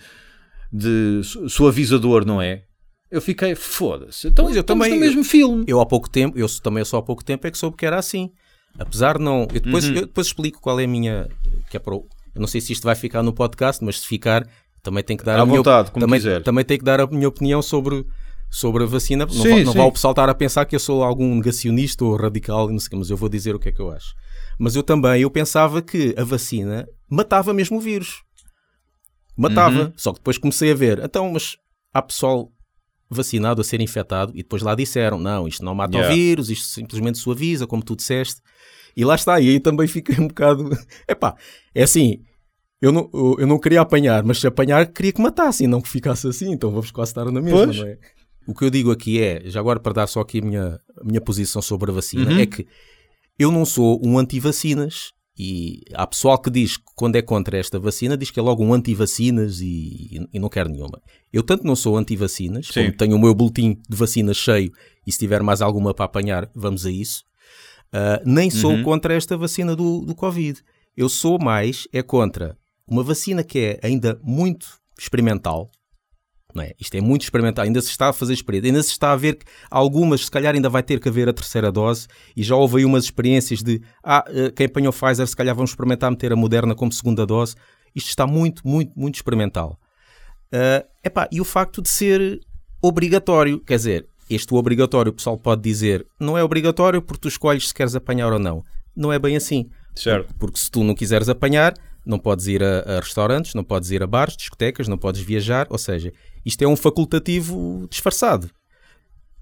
de 0.71 1.21
su- 1.23 1.49
suavizador, 1.49 2.25
não 2.25 2.41
é? 2.41 2.63
Eu 3.11 3.21
fiquei, 3.21 3.53
foda-se. 3.55 4.27
Então, 4.29 4.45
Pois, 4.45 4.55
eu 4.55 4.63
também- 4.63 4.91
no 4.93 4.99
mesmo 4.99 5.23
filme. 5.23 5.65
Eu 5.67 5.81
há 5.81 5.85
pouco 5.85 6.09
tempo, 6.09 6.37
eu 6.39 6.47
também 6.61 6.83
só 6.85 6.97
há 6.97 7.01
pouco 7.03 7.23
tempo 7.23 7.45
é 7.45 7.51
que 7.51 7.57
soube 7.57 7.75
que 7.75 7.85
era 7.85 7.97
assim. 7.99 8.31
Apesar 8.79 9.17
de 9.17 9.23
não. 9.23 9.41
Eu 9.53 9.59
depois, 9.59 9.85
Uhum. 9.89 9.95
eu 9.95 10.01
depois 10.05 10.27
explico 10.27 10.61
qual 10.61 10.79
é 10.79 10.85
a 10.85 10.87
minha. 10.87 11.27
Que 11.69 11.75
é 11.75 11.79
para 11.79 11.93
o- 11.93 12.07
eu 12.33 12.39
não 12.39 12.47
sei 12.47 12.61
se 12.61 12.71
isto 12.71 12.83
vai 12.83 12.95
ficar 12.95 13.21
no 13.21 13.33
podcast, 13.33 13.83
mas 13.83 13.99
se 13.99 14.07
ficar, 14.07 14.47
também 14.81 15.03
tenho 15.03 15.19
que 15.19 15.25
dar 15.25 15.37
À 15.37 15.41
a 15.41 15.45
minha, 15.45 15.57
vontade, 15.57 15.91
como 15.91 16.05
também, 16.05 16.19
quiser. 16.19 16.41
também 16.41 16.63
tenho 16.63 16.79
que 16.79 16.85
dar 16.85 17.01
a 17.01 17.07
minha 17.07 17.27
opinião 17.27 17.61
sobre, 17.61 18.05
sobre 18.49 18.83
a 18.83 18.85
vacina. 18.87 19.25
Não, 19.25 19.33
Sim, 19.33 19.63
não 19.65 19.73
sim. 19.73 19.77
vai 19.77 19.87
o 19.87 19.91
pessoal 19.91 20.13
estar 20.13 20.29
a 20.29 20.33
pensar 20.33 20.63
que 20.65 20.73
eu 20.75 20.79
sou 20.79 21.03
algum 21.03 21.35
negacionista 21.35 22.05
ou 22.05 22.15
radical, 22.15 22.69
e 22.69 22.71
não 22.71 22.79
sei 22.79 22.87
o 22.87 22.89
quê, 22.91 22.95
mas 22.95 23.09
eu 23.09 23.17
vou 23.17 23.27
dizer 23.27 23.53
o 23.53 23.59
que 23.59 23.67
é 23.67 23.71
que 23.73 23.81
eu 23.81 23.91
acho. 23.91 24.15
Mas 24.57 24.73
eu 24.77 24.83
também, 24.83 25.21
eu 25.21 25.29
pensava 25.29 25.81
que 25.81 26.15
a 26.17 26.23
vacina 26.23 26.87
matava 27.09 27.53
mesmo 27.53 27.75
o 27.77 27.81
vírus. 27.81 28.21
Matava. 29.37 29.83
Uhum. 29.85 29.93
Só 29.97 30.11
que 30.13 30.19
depois 30.19 30.37
comecei 30.37 30.71
a 30.71 30.75
ver, 30.75 30.99
então, 31.03 31.29
mas 31.31 31.57
há 31.93 32.01
pessoal 32.01 32.49
vacinado 33.13 33.59
a 33.61 33.63
ser 33.63 33.81
infectado 33.81 34.31
e 34.33 34.37
depois 34.37 34.61
lá 34.61 34.73
disseram, 34.73 35.19
não, 35.19 35.47
isto 35.47 35.63
não 35.65 35.75
mata 35.75 35.97
Yeah. 35.97 36.13
o 36.13 36.17
vírus, 36.17 36.49
isto 36.49 36.67
simplesmente 36.67 37.17
suaviza, 37.17 37.67
como 37.67 37.83
tu 37.83 37.95
disseste. 37.95 38.41
E 38.95 39.03
lá 39.05 39.15
está, 39.15 39.39
e 39.39 39.49
aí 39.49 39.59
também 39.59 39.87
fiquei 39.87 40.17
um 40.19 40.27
bocado... 40.27 40.69
Epá, 41.07 41.35
é 41.75 41.83
assim, 41.83 42.19
eu 42.81 42.91
não, 42.91 43.09
eu- 43.13 43.45
não 43.47 43.59
queria 43.59 43.81
apanhar, 43.81 44.23
mas 44.23 44.39
se 44.39 44.47
apanhar 44.47 44.85
queria 44.87 45.11
que 45.13 45.21
matasse 45.21 45.63
e 45.63 45.67
não 45.67 45.81
que 45.81 45.89
ficasse 45.89 46.27
assim, 46.27 46.51
então 46.51 46.71
vamos 46.71 46.91
quase 46.91 47.11
estar 47.11 47.25
na 47.25 47.41
mesma, 47.41 47.65
Pois. 47.65 47.77
não 47.77 47.85
é? 47.87 47.97
O 48.47 48.53
que 48.55 48.65
eu 48.65 48.69
digo 48.69 48.91
aqui 48.91 49.21
é, 49.21 49.41
já 49.45 49.59
agora 49.59 49.79
para 49.79 49.93
dar 49.93 50.07
só 50.07 50.19
aqui 50.21 50.39
a 50.39 50.41
minha, 50.41 50.79
a 50.99 51.03
minha 51.03 51.21
posição 51.21 51.61
sobre 51.61 51.91
a 51.91 51.93
vacina, 51.93 52.31
Uhum. 52.31 52.39
é 52.39 52.45
que 52.45 52.65
eu 53.37 53.51
não 53.51 53.65
sou 53.65 54.01
um 54.03 54.17
anti-vacinas 54.17 55.11
e 55.43 55.81
há 55.95 56.05
pessoal 56.05 56.37
que 56.39 56.51
diz 56.51 56.77
que 56.77 56.83
quando 56.95 57.15
é 57.15 57.21
contra 57.23 57.57
esta 57.57 57.79
vacina 57.79 58.15
diz 58.15 58.29
que 58.29 58.39
é 58.39 58.43
logo 58.43 58.63
um 58.63 58.73
anti-vacinas 58.75 59.59
e, 59.59 60.27
e 60.31 60.39
não 60.39 60.49
quer 60.49 60.69
nenhuma. 60.69 61.01
Eu 61.33 61.41
tanto 61.41 61.65
não 61.65 61.75
sou 61.75 61.97
anti-vacinas, 61.97 62.69
como 62.69 62.91
tenho 62.95 63.15
o 63.15 63.19
meu 63.19 63.33
boletim 63.33 63.79
de 63.89 63.97
vacinas 63.97 64.37
cheio 64.37 64.71
e 65.07 65.11
se 65.11 65.17
tiver 65.17 65.41
mais 65.41 65.59
alguma 65.61 65.95
para 65.95 66.05
apanhar, 66.05 66.47
vamos 66.53 66.85
a 66.85 66.91
isso. 66.91 67.23
Ah, 67.91 68.21
nem 68.23 68.51
sou 68.51 68.71
Uhum. 68.73 68.83
contra 68.83 69.15
esta 69.15 69.35
vacina 69.35 69.75
do, 69.75 70.01
do 70.05 70.13
Covid. 70.13 70.61
Eu 70.95 71.09
sou 71.09 71.39
mais, 71.39 71.87
é 71.91 72.03
contra 72.03 72.55
uma 72.87 73.01
vacina 73.03 73.43
que 73.43 73.57
é 73.59 73.79
ainda 73.81 74.19
muito 74.23 74.67
experimental, 74.99 75.71
não 76.55 76.63
é? 76.63 76.73
Isto 76.79 76.95
é 76.95 77.01
muito 77.01 77.23
experimental, 77.23 77.65
ainda 77.65 77.81
se 77.81 77.89
está 77.89 78.09
a 78.09 78.13
fazer 78.13 78.33
experiência, 78.33 78.69
ainda 78.69 78.83
se 78.83 78.91
está 78.91 79.11
a 79.11 79.15
ver 79.15 79.35
que 79.35 79.45
algumas, 79.69 80.25
se 80.25 80.31
calhar 80.31 80.53
ainda 80.53 80.69
vai 80.69 80.83
ter 80.83 80.99
que 80.99 81.09
haver 81.09 81.29
a 81.29 81.33
terceira 81.33 81.71
dose, 81.71 82.07
e 82.35 82.43
já 82.43 82.55
houve 82.55 82.79
aí 82.79 82.85
umas 82.85 83.05
experiências 83.05 83.61
de, 83.61 83.81
ah, 84.03 84.23
eh, 84.27 84.51
quem 84.55 84.65
apanhou 84.65 84.93
Pfizer, 84.93 85.27
se 85.27 85.35
calhar 85.35 85.55
vamos 85.55 85.71
experimentar 85.71 86.09
meter 86.11 86.31
a 86.31 86.35
Moderna 86.35 86.75
como 86.75 86.91
segunda 86.91 87.25
dose. 87.25 87.55
Isto 87.95 88.09
está 88.09 88.25
muito, 88.25 88.65
muito, 88.65 88.91
muito 88.95 89.15
experimental. 89.15 89.79
Ah, 90.51 90.85
epá, 91.03 91.27
e 91.31 91.39
o 91.39 91.45
facto 91.45 91.81
de 91.81 91.89
ser 91.89 92.39
obrigatório, 92.81 93.59
quer 93.59 93.75
dizer, 93.75 94.07
este 94.29 94.53
obrigatório 94.53 95.11
o 95.11 95.13
pessoal 95.13 95.37
pode 95.37 95.61
dizer, 95.61 96.05
não 96.19 96.37
é 96.37 96.43
obrigatório 96.43 97.01
porque 97.01 97.21
tu 97.21 97.27
escolhes 97.27 97.67
se 97.67 97.73
queres 97.73 97.95
apanhar 97.95 98.31
ou 98.31 98.39
não. 98.39 98.63
Não 98.95 99.11
é 99.11 99.19
bem 99.19 99.35
assim. 99.35 99.69
Certo. 99.95 100.33
Porque 100.35 100.57
se 100.57 100.71
tu 100.71 100.83
não 100.83 100.95
quiseres 100.95 101.29
apanhar, 101.29 101.73
não 102.05 102.19
podes 102.19 102.47
ir 102.47 102.63
a, 102.63 102.79
a 102.79 102.99
restaurantes, 102.99 103.53
não 103.53 103.63
podes 103.63 103.91
ir 103.91 104.01
a 104.01 104.07
bares, 104.07 104.35
discotecas, 104.35 104.87
não 104.87 104.97
podes 104.97 105.21
viajar. 105.21 105.67
Ou 105.69 105.77
seja, 105.77 106.11
isto 106.45 106.61
é 106.63 106.67
um 106.67 106.75
facultativo 106.75 107.87
disfarçado. 107.89 108.49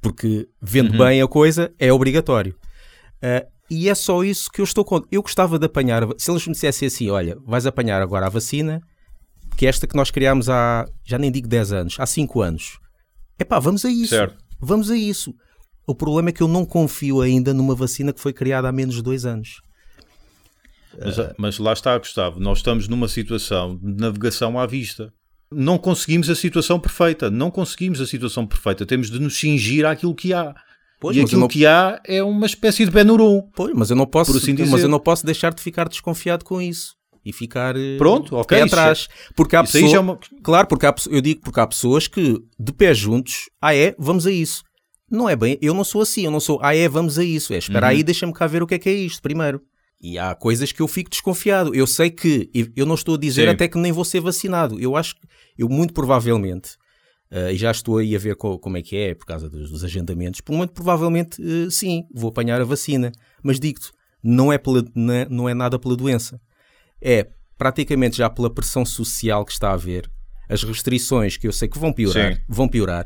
Porque 0.02 0.48
vendo 0.62 0.98
bem 0.98 1.22
a 1.22 1.28
coisa, 1.28 1.74
é 1.78 1.92
obrigatório. 1.92 2.56
Ah, 3.22 3.46
e 3.70 3.88
é 3.88 3.96
só 3.96 4.24
isso 4.24 4.50
que 4.50 4.62
eu 4.62 4.64
estou 4.64 4.84
contra. 4.84 5.08
Eu 5.12 5.22
gostava 5.22 5.60
de 5.60 5.66
apanhar. 5.66 6.04
Se 6.18 6.32
eles 6.32 6.46
me 6.48 6.54
dissessem 6.54 6.88
assim: 6.88 7.10
olha, 7.10 7.38
vais 7.46 7.66
apanhar 7.66 8.02
agora 8.02 8.26
a 8.26 8.30
vacina, 8.30 8.82
que 9.56 9.66
é 9.66 9.70
esta 9.70 9.86
que 9.86 9.96
nós 9.96 10.10
criámos 10.10 10.50
há, 10.50 10.86
já 11.06 11.18
nem 11.18 11.32
digo 11.32 11.48
10 11.48 11.74
anos, 11.74 11.96
há 12.00 12.06
5 12.06 12.42
anos. 12.42 12.80
Epá, 13.38 13.60
vamos 13.60 13.86
a 13.86 13.90
isso. 13.90 14.16
Certo. 14.16 14.38
Vamos 14.60 14.90
a 14.90 14.98
isso. 14.98 15.34
O 15.88 15.96
problema 15.96 16.30
é 16.30 16.32
que 16.32 16.42
eu 16.42 16.48
não 16.48 16.66
confio 16.66 17.22
ainda 17.22 17.54
numa 17.54 17.76
vacina 17.76 18.12
que 18.12 18.20
foi 18.20 18.34
criada 18.34 18.68
há 18.68 18.72
menos 18.72 18.96
de 18.96 19.02
2 19.02 19.26
anos. 19.26 19.62
Mas, 20.98 21.16
mas 21.38 21.58
lá 21.60 21.74
está, 21.74 21.98
Gustavo. 21.98 22.40
Nós 22.40 22.60
estamos 22.60 22.88
numa 22.88 23.08
situação 23.08 23.78
de 23.78 24.02
navegação 24.02 24.60
à 24.60 24.66
vista. 24.66 25.12
Não 25.52 25.78
conseguimos 25.78 26.30
a 26.30 26.36
situação 26.36 26.80
perfeita. 26.80 27.30
Não 27.30 27.50
conseguimos 27.52 28.00
a 28.02 28.06
situação 28.08 28.46
perfeita. 28.46 28.86
Temos 28.86 29.10
de 29.10 29.20
nos 29.20 29.38
cingir 29.38 29.86
àquilo 29.86 30.14
que 30.16 30.34
há. 30.34 30.54
Pois, 31.02 31.16
e 31.16 31.22
aquilo 31.22 31.42
não- 31.42 31.48
que 31.48 31.66
há 31.66 32.00
é 32.06 32.22
uma 32.22 32.46
espécie 32.46 32.84
de 32.86 32.92
Benuron. 32.92 33.50
Pois, 33.56 33.74
mas 33.74 33.90
eu 33.90 33.96
não 33.96 34.06
posso, 34.06 34.36
assim 34.36 34.54
mas 34.70 34.82
eu 34.84 34.90
não 34.90 35.00
posso 35.00 35.26
deixar 35.26 35.54
de 35.54 35.62
ficar 35.62 35.88
desconfiado 35.88 36.44
com 36.44 36.62
isso 36.62 36.94
e 37.24 37.32
ficar 37.32 37.74
eh, 37.78 37.98
Pronto, 37.98 38.36
ok, 38.36 38.58
pé 38.58 38.66
isso 38.66 38.76
atrás, 38.76 39.08
porque 39.34 39.56
há 39.56 39.64
pessoas, 39.64 39.94
é 39.94 40.00
uma- 40.00 40.20
claro, 40.44 40.68
porque 40.68 40.86
há, 40.86 40.94
eu 41.10 41.22
digo 41.22 41.40
porque 41.42 41.60
há 41.60 41.66
pessoas 41.66 42.06
que 42.08 42.38
de 42.60 42.74
pé 42.74 42.94
juntos, 42.94 43.46
ah 43.62 43.74
é, 43.74 43.96
vamos 43.98 44.28
a 44.28 44.32
isso. 44.32 44.62
Não 45.10 45.30
é 45.30 45.36
bem, 45.38 45.58
eu 45.62 45.74
não 45.74 45.86
sou 45.86 46.02
assim, 46.02 46.26
eu 46.26 46.32
não 46.32 46.40
sou, 46.42 46.60
ah 46.62 46.76
é, 46.76 46.88
vamos 46.90 47.18
a 47.18 47.24
isso, 47.24 47.54
é, 47.54 47.58
espera 47.58 47.86
Uhum. 47.88 47.92
aí, 47.94 48.04
deixa-me 48.04 48.34
cá 48.34 48.46
ver 48.46 48.62
o 48.62 48.68
que 48.68 48.76
é 48.76 48.80
que 48.80 48.90
é 48.90 48.94
isto 48.94 49.22
primeiro. 49.22 49.62
E 50.02 50.18
há 50.18 50.34
coisas 50.34 50.72
que 50.72 50.82
eu 50.82 50.88
fico 50.88 51.10
desconfiado. 51.10 51.76
Eu 51.76 51.86
sei 51.86 52.10
que, 52.10 52.50
eu 52.76 52.86
não 52.86 52.96
estou 52.96 53.16
a 53.16 53.18
dizer 53.18 53.44
Sim. 53.48 53.50
até 53.50 53.68
que 53.68 53.78
nem 53.78 53.92
vou 53.92 54.06
ser 54.06 54.22
vacinado. 54.22 54.80
Eu 54.80 54.96
acho 54.96 55.16
que, 55.16 55.22
eu 55.58 55.68
muito 55.68 55.94
provavelmente, 55.94 56.72
eh, 57.30 57.54
e 57.54 57.58
já 57.58 57.70
estou 57.70 57.98
aí 57.98 58.16
a 58.16 58.20
ver 58.20 58.36
co- 58.38 58.58
como 58.58 58.78
é 58.78 58.82
que 58.82 58.96
é, 58.96 59.14
por 59.14 59.26
causa 59.26 59.50
dos, 59.50 59.70
dos 59.70 59.84
agendamentos, 59.84 60.40
por 60.42 60.56
muito 60.56 60.72
provavelmente, 60.74 61.42
eh, 61.42 61.70
sim, 61.70 62.04
vou 62.14 62.30
apanhar 62.30 62.62
a 62.62 62.64
vacina. 62.64 63.12
Mas 63.44 63.60
digo-te, 63.60 63.92
não 64.24 64.54
é, 64.54 64.58
pela- 64.58 64.86
não 64.96 65.14
é- 65.14 65.28
não 65.30 65.50
é 65.50 65.54
nada 65.54 65.78
pela 65.78 65.96
doença. 65.98 66.40
É 67.02 67.28
praticamente 67.58 68.18
já 68.18 68.30
pela 68.30 68.50
pressão 68.50 68.86
social 68.86 69.44
que 69.44 69.52
está 69.52 69.70
a 69.72 69.74
haver, 69.74 70.10
as 70.48 70.64
restrições 70.64 71.36
que 71.36 71.46
eu 71.46 71.52
sei 71.52 71.68
que 71.68 71.78
vão 71.78 71.92
piorar, 71.92 72.36
Sim. 72.36 72.42
vão 72.48 72.70
piorar, 72.70 73.06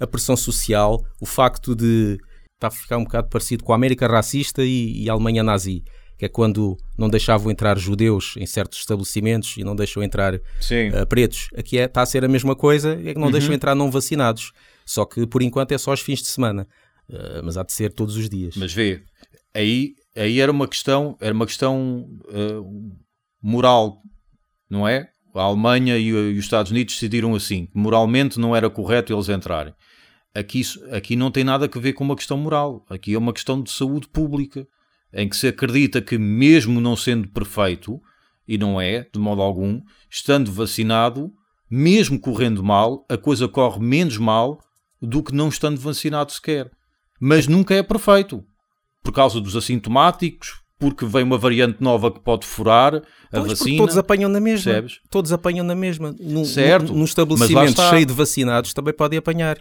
a 0.00 0.06
pressão 0.08 0.36
social, 0.36 1.00
o 1.20 1.26
facto 1.26 1.76
de 1.76 2.18
está 2.54 2.66
a 2.66 2.70
ficar 2.70 2.98
um 2.98 3.04
bocado 3.04 3.28
parecido 3.28 3.62
com 3.64 3.72
a 3.72 3.76
América 3.76 4.06
racista 4.08 4.64
e, 4.64 5.04
e 5.04 5.08
a 5.08 5.12
Alemanha 5.12 5.42
nazi, 5.44 5.82
que 6.22 6.26
é 6.26 6.28
quando 6.28 6.78
não 6.96 7.10
deixavam 7.10 7.50
entrar 7.50 7.76
judeus 7.76 8.34
em 8.36 8.46
certos 8.46 8.78
estabelecimentos 8.78 9.56
e 9.56 9.64
não 9.64 9.74
deixam 9.74 10.04
entrar 10.04 10.36
uh, 10.36 11.06
pretos. 11.08 11.48
Aqui 11.56 11.76
é, 11.76 11.86
está 11.86 12.02
a 12.02 12.06
ser 12.06 12.24
a 12.24 12.28
mesma 12.28 12.54
coisa, 12.54 12.96
é 13.04 13.12
que 13.12 13.18
não 13.18 13.28
deixam 13.28 13.52
entrar 13.52 13.74
não 13.74 13.90
vacinados. 13.90 14.52
Só 14.86 15.04
que 15.04 15.26
por 15.26 15.42
enquanto 15.42 15.72
é 15.72 15.78
só 15.78 15.90
aos 15.90 16.00
fins 16.00 16.20
de 16.20 16.28
semana. 16.28 16.68
Uh, 17.10 17.42
mas 17.42 17.56
há 17.56 17.64
de 17.64 17.72
ser 17.72 17.92
todos 17.92 18.16
os 18.16 18.30
dias. 18.30 18.54
Mas 18.56 18.72
vê, 18.72 19.02
aí, 19.52 19.96
aí 20.14 20.38
era 20.38 20.52
uma 20.52 20.68
questão, 20.68 21.16
era 21.20 21.34
uma 21.34 21.44
questão 21.44 22.06
uh, 22.26 22.96
moral, 23.42 24.00
não 24.70 24.86
é? 24.86 25.08
A 25.34 25.42
Alemanha 25.42 25.98
e, 25.98 26.06
e 26.06 26.38
os 26.38 26.44
Estados 26.44 26.70
Unidos 26.70 26.94
decidiram 26.94 27.34
assim, 27.34 27.66
que 27.66 27.76
moralmente 27.76 28.38
não 28.38 28.54
era 28.54 28.70
correto 28.70 29.12
eles 29.12 29.28
entrarem. 29.28 29.74
Aqui, 30.32 30.62
aqui 30.92 31.16
não 31.16 31.32
tem 31.32 31.42
nada 31.42 31.68
a 31.68 31.80
ver 31.80 31.94
com 31.94 32.04
uma 32.04 32.14
questão 32.14 32.38
moral, 32.38 32.86
aqui 32.88 33.12
é 33.12 33.18
uma 33.18 33.32
questão 33.32 33.60
de 33.60 33.72
saúde 33.72 34.06
pública, 34.06 34.68
em 35.12 35.28
que 35.28 35.36
se 35.36 35.48
acredita 35.48 36.00
que 36.00 36.16
mesmo 36.18 36.80
não 36.80 36.96
sendo 36.96 37.28
perfeito, 37.28 38.00
e 38.46 38.56
não 38.58 38.80
é, 38.80 39.06
de 39.12 39.18
modo 39.20 39.40
algum, 39.42 39.80
estando 40.10 40.50
vacinado, 40.50 41.30
mesmo 41.70 42.18
correndo 42.18 42.62
mal, 42.62 43.04
a 43.08 43.16
coisa 43.16 43.48
corre 43.48 43.80
menos 43.80 44.18
mal 44.18 44.58
do 45.00 45.22
que 45.22 45.34
não 45.34 45.48
estando 45.48 45.80
vacinado 45.80 46.32
sequer. 46.32 46.70
Mas 47.20 47.46
nunca 47.46 47.74
é 47.74 47.82
perfeito 47.82 48.44
por 49.02 49.12
causa 49.12 49.40
dos 49.40 49.56
assintomáticos, 49.56 50.60
porque 50.78 51.04
vem 51.06 51.22
uma 51.22 51.38
variante 51.38 51.80
nova 51.80 52.10
que 52.10 52.18
pode 52.20 52.44
furar 52.46 52.96
a 52.96 53.02
Pois, 53.30 53.46
vacina. 53.58 53.78
todos 53.78 53.96
apanham 53.96 54.28
na 54.28 54.40
mesma. 54.40 54.64
Percebes? 54.72 55.00
Todos 55.08 55.32
apanham 55.32 55.64
na 55.64 55.74
mesma. 55.76 56.14
Num, 56.18 56.44
Certo, 56.44 56.92
num- 56.92 57.04
estabelecimento 57.04 57.80
cheio 57.80 58.04
de 58.06 58.12
vacinados 58.12 58.74
também 58.74 58.92
podem 58.92 59.18
apanhar. 59.18 59.58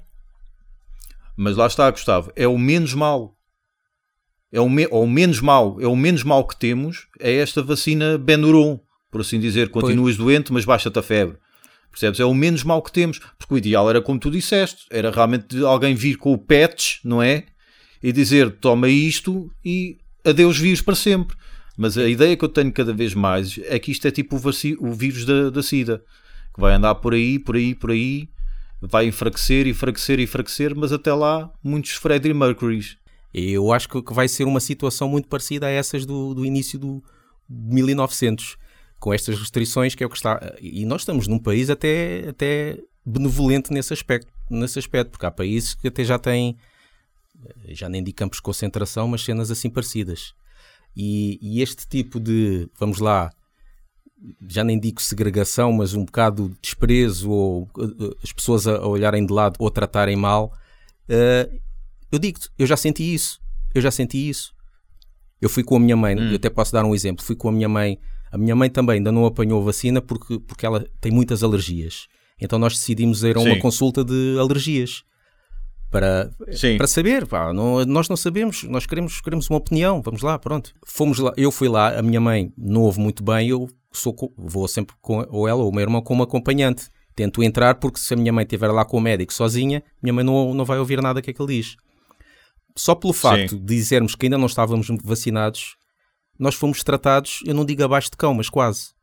Mas 1.37 1.55
lá 1.55 1.67
está, 1.67 1.89
Gustavo, 1.89 2.31
é 2.35 2.47
o 2.47 2.57
menos 2.57 2.93
mal. 2.93 3.35
É 4.51 4.59
o, 4.59 4.69
me... 4.69 4.87
ou 4.91 5.05
o 5.05 5.09
menos 5.09 5.39
mal, 5.39 5.77
é 5.79 5.87
o 5.87 5.95
menos 5.95 6.23
mal 6.23 6.45
que 6.45 6.57
temos, 6.57 7.07
é 7.19 7.35
esta 7.35 7.63
vacina 7.63 8.17
Benuron, 8.17 8.79
por 9.09 9.21
assim 9.21 9.39
dizer, 9.39 9.69
continuas 9.69 10.17
doente, 10.17 10.51
mas 10.51 10.65
baixa-te 10.65 10.99
a 10.99 11.01
febre. 11.01 11.37
Percebes? 11.89 12.19
É 12.19 12.25
o 12.25 12.33
menos 12.33 12.63
mal 12.63 12.81
que 12.81 12.91
temos, 12.91 13.19
porque 13.37 13.53
o 13.53 13.57
ideal 13.57 13.89
era 13.89 14.01
como 14.01 14.19
tu 14.19 14.31
disseste, 14.31 14.85
era 14.89 15.11
realmente 15.11 15.63
alguém 15.63 15.93
vir 15.93 16.15
com 16.15 16.33
o 16.33 16.37
patch, 16.37 16.99
não 17.03 17.21
é? 17.21 17.45
E 18.01 18.11
dizer, 18.11 18.51
toma 18.59 18.87
isto 18.87 19.51
e 19.63 19.97
adeus 20.23 20.57
vírus 20.57 20.81
para 20.81 20.95
sempre. 20.95 21.35
Mas 21.77 21.97
a 21.97 22.07
ideia 22.07 22.35
que 22.37 22.45
eu 22.45 22.49
tenho 22.49 22.71
cada 22.71 22.93
vez 22.93 23.13
mais 23.13 23.59
é 23.65 23.77
que 23.79 23.91
isto 23.91 24.07
é 24.07 24.11
tipo 24.11 24.37
o, 24.37 24.87
o 24.87 24.93
vírus 24.93 25.25
da, 25.25 25.49
da 25.49 25.61
SIDA, 25.61 26.01
que 26.53 26.61
vai 26.61 26.73
andar 26.73 26.95
por 26.95 27.13
aí, 27.13 27.39
por 27.39 27.55
aí, 27.55 27.75
por 27.75 27.91
aí, 27.91 28.29
vai 28.81 29.05
enfraquecer, 29.05 29.67
enfraquecer, 29.67 30.19
enfraquecer, 30.19 30.75
mas 30.75 30.91
até 30.91 31.13
lá 31.13 31.51
muitos 31.63 31.91
Freddie 31.91 32.33
Mercurys. 32.33 32.97
Eu 33.33 33.71
acho 33.71 33.87
que 33.87 34.13
vai 34.13 34.27
ser 34.27 34.43
uma 34.43 34.59
situação 34.59 35.07
muito 35.07 35.27
parecida 35.27 35.67
a 35.67 35.69
essas 35.69 36.05
do, 36.05 36.33
do 36.33 36.45
início 36.45 36.77
do 36.77 37.03
1900, 37.49 38.57
com 38.99 39.13
estas 39.13 39.39
restrições 39.39 39.95
que 39.95 40.03
é 40.03 40.07
o 40.07 40.09
que 40.09 40.17
está. 40.17 40.39
E 40.59 40.85
nós 40.85 41.01
estamos 41.01 41.27
num 41.27 41.39
país 41.39 41.69
até, 41.69 42.29
até 42.29 42.77
benevolente 43.05 43.71
nesse 43.71 43.93
aspecto, 43.93 44.31
nesse 44.49 44.79
aspecto, 44.79 45.11
porque 45.11 45.25
há 45.25 45.31
países 45.31 45.73
que 45.73 45.87
até 45.87 46.03
já 46.03 46.19
têm, 46.19 46.57
já 47.69 47.87
nem 47.87 48.03
digo 48.03 48.17
campos 48.17 48.37
de 48.37 48.43
concentração, 48.43 49.07
mas 49.07 49.23
cenas 49.23 49.49
assim 49.49 49.69
parecidas. 49.69 50.33
E, 50.95 51.39
e 51.41 51.61
este 51.61 51.87
tipo 51.87 52.19
de, 52.19 52.69
vamos 52.77 52.99
lá, 52.99 53.31
já 54.47 54.63
nem 54.63 54.79
digo 54.79 55.01
segregação, 55.01 55.71
mas 55.71 55.93
um 55.93 56.05
bocado 56.05 56.49
de 56.49 56.55
desprezo 56.61 57.29
ou 57.31 57.63
uh, 57.77 58.17
as 58.23 58.31
pessoas 58.31 58.67
a, 58.67 58.85
olharem 58.85 59.25
de 59.25 59.33
lado 59.33 59.55
ou 59.59 59.71
tratarem 59.71 60.15
mal. 60.15 60.53
uh, 61.09 61.70
eu 62.11 62.19
digo-te, 62.19 62.49
eu 62.57 62.65
já 62.67 62.75
senti 62.77 63.13
isso. 63.13 63.39
Eu 63.73 63.81
já 63.81 63.89
senti 63.91 64.29
isso. 64.29 64.53
Eu 65.41 65.49
fui 65.49 65.63
com 65.63 65.75
a 65.75 65.79
minha 65.79 65.95
mãe, 65.95 66.15
eu 66.17 66.35
até 66.35 66.49
posso 66.49 66.71
dar 66.71 66.83
um 66.85 66.93
exemplo. 66.93 67.23
Fui 67.25 67.35
com 67.35 67.49
a 67.49 67.51
minha 67.51 67.69
mãe. 67.69 67.97
A 68.31 68.37
minha 68.37 68.55
mãe 68.55 68.69
também 68.69 68.95
ainda 68.97 69.11
não 69.11 69.25
apanhou 69.25 69.61
a 69.61 69.65
vacina 69.65 70.01
porque, 70.01 70.39
porque 70.39 70.65
ela 70.65 70.85
tem 70.99 71.11
muitas 71.11 71.43
alergias. 71.43 72.07
Então 72.39 72.57
nós 72.59 72.73
decidimos 72.75 73.23
ir 73.23 73.35
a 73.37 73.39
uma 73.39 73.53
Sim. 73.55 73.59
consulta 73.59 74.03
de 74.03 74.35
alergias 74.39 75.03
para, 75.89 76.31
Sim. 76.51 76.77
para 76.77 76.87
saber. 76.87 77.25
Pá, 77.27 77.53
não- 77.53 77.83
nós 77.85 78.07
não 78.07 78.15
sabemos, 78.15 78.63
nós 78.63 78.85
queremos, 78.85 79.19
queremos 79.21 79.49
uma 79.49 79.57
opinião. 79.57 80.01
Vamos 80.01 80.21
lá, 80.21 80.37
pronto. 80.39 80.73
Fomos 80.85 81.19
lá, 81.19 81.33
eu 81.35 81.51
fui 81.51 81.67
lá, 81.67 81.97
a 81.97 82.01
minha 82.01 82.21
mãe 82.21 82.53
não 82.57 82.81
ouve 82.81 82.99
muito 82.99 83.23
bem, 83.23 83.49
eu 83.49 83.69
sou, 83.91 84.15
vou 84.37 84.67
sempre 84.67 84.95
com 85.01 85.25
ou 85.29 85.47
ela 85.47 85.61
ou 85.61 85.69
o 85.69 85.71
meu 85.73 85.81
irmão 85.81 86.01
como 86.01 86.23
acompanhante. 86.23 86.87
Tento 87.15 87.43
entrar 87.43 87.75
porque 87.75 87.99
se 87.99 88.13
a 88.13 88.17
minha 88.17 88.31
mãe 88.31 88.43
estiver 88.43 88.71
lá 88.71 88.85
com 88.85 88.97
o 88.97 89.01
médico 89.01 89.33
sozinha, 89.33 89.83
minha 90.01 90.13
mãe 90.13 90.23
não, 90.23 90.53
não 90.53 90.63
vai 90.63 90.79
ouvir 90.79 91.01
nada 91.01 91.21
que 91.21 91.29
é 91.29 91.33
que 91.33 91.41
ele 91.41 91.55
diz. 91.57 91.75
Só 92.75 92.95
pelo 92.95 93.13
facto 93.13 93.57
de 93.57 93.65
dizermos 93.75 94.15
que 94.15 94.25
ainda 94.25 94.37
não 94.37 94.45
estávamos 94.45 94.87
vacinados, 95.03 95.75
nós 96.39 96.55
fomos 96.55 96.83
tratados, 96.83 97.41
eu 97.45 97.53
não 97.53 97.65
digo 97.65 97.83
abaixo 97.83 98.09
de 98.09 98.17
cão, 98.17 98.33
mas 98.33 98.49
quase. 98.49 98.93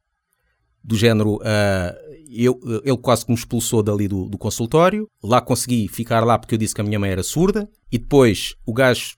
Do 0.82 0.96
género, 0.96 1.38
ah, 1.44 1.94
eu, 2.28 2.58
ele 2.84 2.96
quase 2.96 3.24
que 3.24 3.30
me 3.30 3.38
expulsou 3.38 3.82
dali 3.82 4.08
do, 4.08 4.28
do 4.28 4.38
consultório. 4.38 5.08
Lá 5.22 5.40
consegui 5.40 5.88
ficar 5.88 6.24
lá 6.24 6.38
porque 6.38 6.54
eu 6.54 6.58
disse 6.58 6.74
que 6.74 6.80
a 6.80 6.84
minha 6.84 6.98
mãe 6.98 7.10
era 7.10 7.22
surda. 7.22 7.68
E 7.90 7.98
depois 7.98 8.54
o 8.66 8.72
gajo 8.72 9.16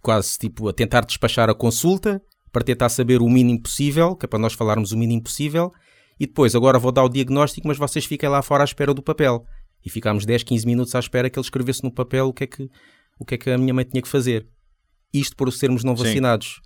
quase 0.00 0.38
tipo 0.38 0.68
a 0.68 0.72
tentar 0.72 1.02
despachar 1.02 1.48
a 1.48 1.54
consulta 1.54 2.20
para 2.50 2.64
tentar 2.64 2.88
saber 2.88 3.22
o 3.22 3.28
mínimo 3.30 3.62
possível, 3.62 4.14
que 4.14 4.26
é 4.26 4.28
para 4.28 4.38
nós 4.38 4.52
falarmos 4.52 4.92
o 4.92 4.98
mínimo 4.98 5.22
possível. 5.22 5.72
E 6.20 6.26
depois, 6.26 6.54
agora 6.54 6.78
vou 6.78 6.92
dar 6.92 7.04
o 7.04 7.08
diagnóstico, 7.08 7.66
mas 7.66 7.78
vocês 7.78 8.04
fiquem 8.04 8.28
lá 8.28 8.42
fora 8.42 8.62
à 8.62 8.66
espera 8.66 8.92
do 8.92 9.02
papel. 9.02 9.44
E 9.84 9.90
ficámos 9.90 10.26
10, 10.26 10.42
15 10.42 10.66
minutos 10.66 10.94
à 10.94 10.98
espera 10.98 11.30
que 11.30 11.38
ele 11.38 11.44
escrevesse 11.44 11.82
no 11.82 11.90
papel 11.90 12.28
o 12.28 12.32
que 12.32 12.44
é 12.44 12.46
que, 12.46 12.70
o 13.22 13.24
que, 13.24 13.34
é 13.34 13.38
que 13.38 13.50
a 13.50 13.58
minha 13.58 13.72
mãe 13.72 13.84
tinha 13.84 14.02
que 14.02 14.08
fazer. 14.08 14.46
Isto 15.12 15.36
por 15.36 15.52
sermos 15.52 15.84
não 15.84 15.96
Sim. 15.96 16.04
vacinados. 16.04 16.60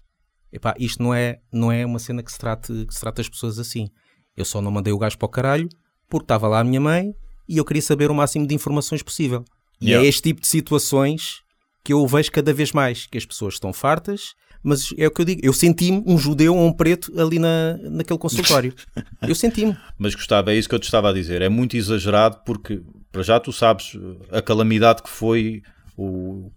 Epá, 0.53 0.75
isto 0.79 1.03
não 1.03 1.13
é, 1.13 1.39
não 1.53 1.71
é 1.71 1.85
uma 1.85 1.99
cena 1.99 2.23
que 2.23 2.33
se, 2.33 2.39
trate, 2.39 2.73
que 2.87 2.95
se 2.95 3.01
trata 3.01 3.21
as 3.21 3.29
pessoas 3.29 3.59
assim. 3.59 3.89
Eu 4.37 4.45
só 4.45 4.61
não 4.61 4.71
mandei 4.71 4.93
o 4.93 4.99
gajo 4.99 5.19
para 5.19 5.27
o 5.27 5.29
caralho 5.29 5.69
porque 6.09 6.25
estava 6.25 6.49
lá 6.49 6.61
a 6.61 6.65
minha 6.65 6.81
mãe 6.81 7.13
e 7.49 7.59
eu 7.59 7.65
queria 7.65 7.83
saber 7.83 8.11
o 8.11 8.15
máximo 8.15 8.47
de 8.47 8.55
informações 8.55 9.03
possível. 9.03 9.45
E 9.81 9.87
Yeah. 9.87 10.07
é 10.07 10.09
este 10.09 10.23
tipo 10.23 10.41
de 10.41 10.47
situações 10.47 11.43
que 11.85 11.93
eu 11.93 12.07
vejo 12.07 12.33
cada 12.33 12.53
vez 12.53 12.73
mais, 12.73 13.07
que 13.07 13.19
as 13.19 13.27
pessoas 13.27 13.55
estão 13.55 13.73
fartas, 13.73 14.35
mas 14.63 14.93
é 14.97 15.07
o 15.07 15.11
que 15.11 15.21
eu 15.21 15.25
digo, 15.25 15.41
eu 15.45 15.53
senti-me 15.53 16.03
um 16.07 16.19
judeu 16.19 16.57
ou 16.57 16.67
um 16.67 16.73
preto 16.73 17.13
ali 17.21 17.39
na, 17.39 17.77
naquele 17.77 18.19
consultório. 18.19 18.75
eu 19.23 19.35
senti-me. 19.35 19.77
Mas 19.99 20.15
Gustavo, 20.15 20.51
é 20.51 20.57
isso 20.57 20.69
que 20.69 20.75
eu 20.75 20.79
te 20.79 20.85
estava 20.85 21.11
a 21.11 21.13
dizer. 21.13 21.43
É 21.43 21.49
muito 21.49 21.77
exagerado 21.77 22.41
porque, 22.45 22.83
para 23.13 23.23
já, 23.23 23.39
tu 23.39 23.53
sabes 23.53 23.93
a 24.33 24.43
calamidade 24.43 25.03
que 25.03 25.11
foi 25.11 25.63
o, 25.97 26.53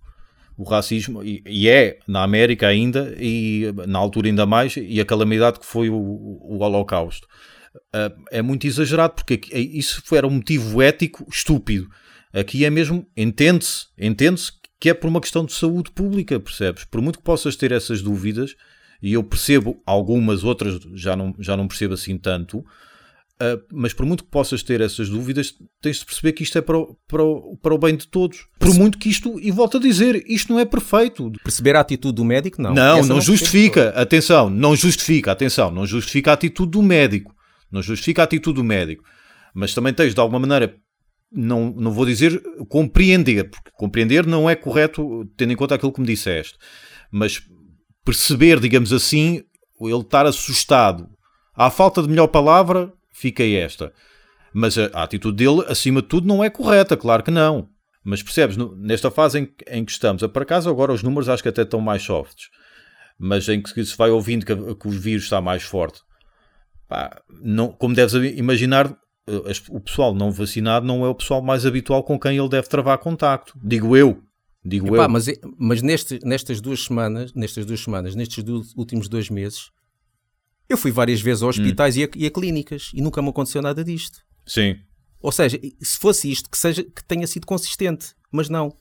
o 0.58 0.63
racismo, 0.63 1.24
e, 1.24 1.41
e 1.46 1.67
é 1.69 2.00
na 2.08 2.24
América 2.24 2.67
ainda, 2.67 3.15
e 3.17 3.74
na 3.88 4.00
altura 4.00 4.27
ainda 4.27 4.46
mais, 4.46 4.75
e 4.77 5.00
a 5.00 5.05
calamidade 5.05 5.60
que 5.60 5.65
foi 5.65 5.89
o, 5.89 5.96
o 5.96 6.60
Holocausto. 6.60 7.27
Ah, 7.93 8.12
é 8.31 8.41
muito 8.41 8.67
exagerado 8.67 9.13
porque 9.15 9.39
é- 9.51 9.60
isso 9.60 10.03
era 10.15 10.27
um 10.27 10.31
motivo 10.31 10.81
ético 10.81 11.25
estúpido. 11.29 11.89
Aqui 12.34 12.65
é 12.65 12.69
mesmo, 12.69 13.08
entende-se, 13.15 13.88
entende-se 13.98 14.51
que 14.79 14.89
é 14.89 14.93
por 14.93 15.08
uma 15.08 15.22
questão 15.22 15.43
de 15.46 15.53
saúde 15.53 15.91
pública, 15.91 16.39
percebes? 16.39 16.86
Por 16.86 17.01
muito 17.01 17.19
que 17.19 17.25
possas 17.25 17.55
ter 17.55 17.72
essas 17.72 18.01
dúvidas, 18.01 18.55
e 19.01 19.13
eu 19.13 19.24
percebo 19.24 19.81
algumas, 19.86 20.43
outras 20.43 20.79
já 20.93 21.15
não, 21.15 21.34
já 21.39 21.55
não 21.58 21.67
percebo 21.67 21.93
assim 21.93 22.17
tanto, 22.17 22.63
Uh, 23.41 23.63
mas 23.72 23.93
por 23.93 24.05
muito 24.05 24.25
que 24.25 24.29
possas 24.29 24.62
ter 24.62 24.81
essas 24.81 25.08
dúvidas, 25.08 25.53
tens 25.81 26.00
de 26.00 26.05
perceber 26.05 26.34
que 26.34 26.43
isto 26.43 26.58
é 26.58 26.62
para 26.62 26.77
o, 26.77 26.98
para 27.08 27.24
o, 27.24 27.58
para 27.58 27.74
o 27.74 27.77
bem 27.77 27.96
de 27.96 28.05
todos. 28.05 28.46
Por 28.60 28.74
muito 28.74 28.98
que 28.98 29.08
isto, 29.08 29.39
e 29.39 29.50
volto 29.50 29.77
a 29.77 29.79
dizer, 29.79 30.25
isto 30.27 30.51
não 30.51 30.60
é 30.60 30.65
perfeito. 30.65 31.31
Perceber 31.41 31.77
a 31.77 31.79
atitude 31.79 32.15
do 32.15 32.25
médico, 32.25 32.62
não. 32.62 32.74
Não, 32.74 32.98
Essa 32.98 33.08
não, 33.08 33.15
percebo 33.15 33.38
justifica. 33.38 33.89
Atenção, 33.91 34.50
não 34.50 34.75
justifica. 34.75 35.31
Atenção, 35.31 35.72
não 35.72 35.86
justifica 35.86 36.31
a 36.31 36.34
atitude 36.34 36.72
do 36.72 36.84
médico. 36.84 37.34
Não 37.72 37.81
justifica 37.81 38.24
a 38.24 38.25
atitude 38.25 38.58
do 38.58 38.63
médico. 38.63 39.05
Mas 39.53 39.74
também 39.74 39.93
tens, 39.93 40.13
de 40.13 40.19
alguma 40.19 40.39
maneira, 40.39 40.75
não, 41.31 41.72
não 41.72 41.91
vou 41.91 42.05
dizer 42.05 42.41
compreender, 42.67 43.50
porque 43.50 43.72
compreender 43.74 44.25
não 44.25 44.50
é 44.50 44.55
correto, 44.55 45.25
tendo 45.38 45.53
em 45.53 45.55
conta 45.55 45.75
aquilo 45.75 45.93
que 45.93 46.01
me 46.01 46.08
disseste. 46.08 46.58
Mas 47.10 47.41
perceber, 48.03 48.60
digamos 48.60 48.91
assim, 48.91 49.41
ele 49.79 50.01
estar 50.01 50.25
assustado. 50.25 51.08
À 51.55 51.69
falta 51.69 52.01
de 52.01 52.10
melhor 52.10 52.27
palavra, 52.27 52.91
fica 53.20 53.44
esta. 53.44 53.92
Mas 54.54 54.78
a, 54.78 54.86
a 54.94 55.04
atitude 55.04 55.38
dele, 55.38 55.64
acima 55.68 56.02
de 56.02 56.08
tudo, 56.08 56.28
não 56.28 56.44
é 56.44 56.50
correta, 56.50 56.98
claro 56.98 57.22
que 57.24 57.32
não. 57.32 57.70
Mas 58.04 58.24
percebes, 58.24 58.58
nesta 58.78 59.12
fase 59.12 59.40
em, 59.40 59.46
que- 59.46 59.66
em 59.68 59.84
que 59.86 59.92
estamos, 59.92 60.26
por 60.28 60.42
acaso 60.42 60.70
agora 60.70 60.94
os 60.94 61.04
números 61.04 61.30
acho 61.30 61.44
que 61.44 61.50
até 61.50 61.62
estão 61.64 61.82
mais 61.82 62.02
softs. 62.02 62.48
mas 63.20 63.48
em 63.50 63.62
que 63.62 63.84
se 63.86 63.98
vai 63.98 64.10
ouvindo 64.10 64.46
que, 64.46 64.56
que 64.76 64.88
o 64.88 64.92
vírus 64.92 65.24
está 65.26 65.42
mais 65.42 65.62
forte. 65.64 66.00
Pá, 66.88 67.22
não, 67.42 67.68
como 67.74 67.94
deves 67.94 68.14
imaginar, 68.38 68.90
eh, 69.28 69.52
o 69.70 69.80
pessoal 69.82 70.16
não 70.16 70.32
vacinado 70.32 70.86
não 70.88 71.06
é 71.06 71.10
o 71.10 71.14
pessoal 71.14 71.42
mais 71.42 71.66
habitual 71.66 72.02
com 72.04 72.18
quem 72.18 72.38
ele 72.38 72.50
deve 72.50 72.68
travar 72.70 72.98
contacto. 72.98 73.54
Digo 73.62 73.96
eu. 73.96 74.24
Digo 74.66 74.88
Epá, 74.96 75.04
eu. 75.04 75.10
mas 75.10 75.26
mas 75.58 75.82
neste- 75.82 76.20
nestas 76.24 76.60
duas 76.62 76.84
semanas, 76.86 77.34
nestas 77.34 77.66
duas 77.66 77.82
semanas, 77.82 78.16
nestes 78.16 78.44
últimos 78.76 79.08
dois 79.10 79.30
meses, 79.30 79.70
eu 80.70 80.78
fui 80.78 80.92
várias 80.92 81.20
vezes 81.22 81.42
a 81.44 81.48
hospitais 81.48 81.98
e, 81.98 82.04
a, 82.04 82.10
e 82.16 82.26
a 82.26 82.32
clínicas 82.32 82.92
e 82.94 83.02
nunca 83.02 83.22
me 83.22 83.30
aconteceu 83.30 83.62
nada 83.62 83.84
disto. 83.84 84.20
Sim. 84.46 84.78
Ou 85.22 85.32
seja, 85.32 85.60
se 85.82 85.98
fosse 85.98 86.32
isto, 86.32 86.50
que, 86.50 86.58
seja, 86.58 86.84
que 86.84 87.04
tenha 87.04 87.28
sido 87.28 87.46
consistente. 87.46 88.14
Mas 88.32 88.48
não. 88.48 88.72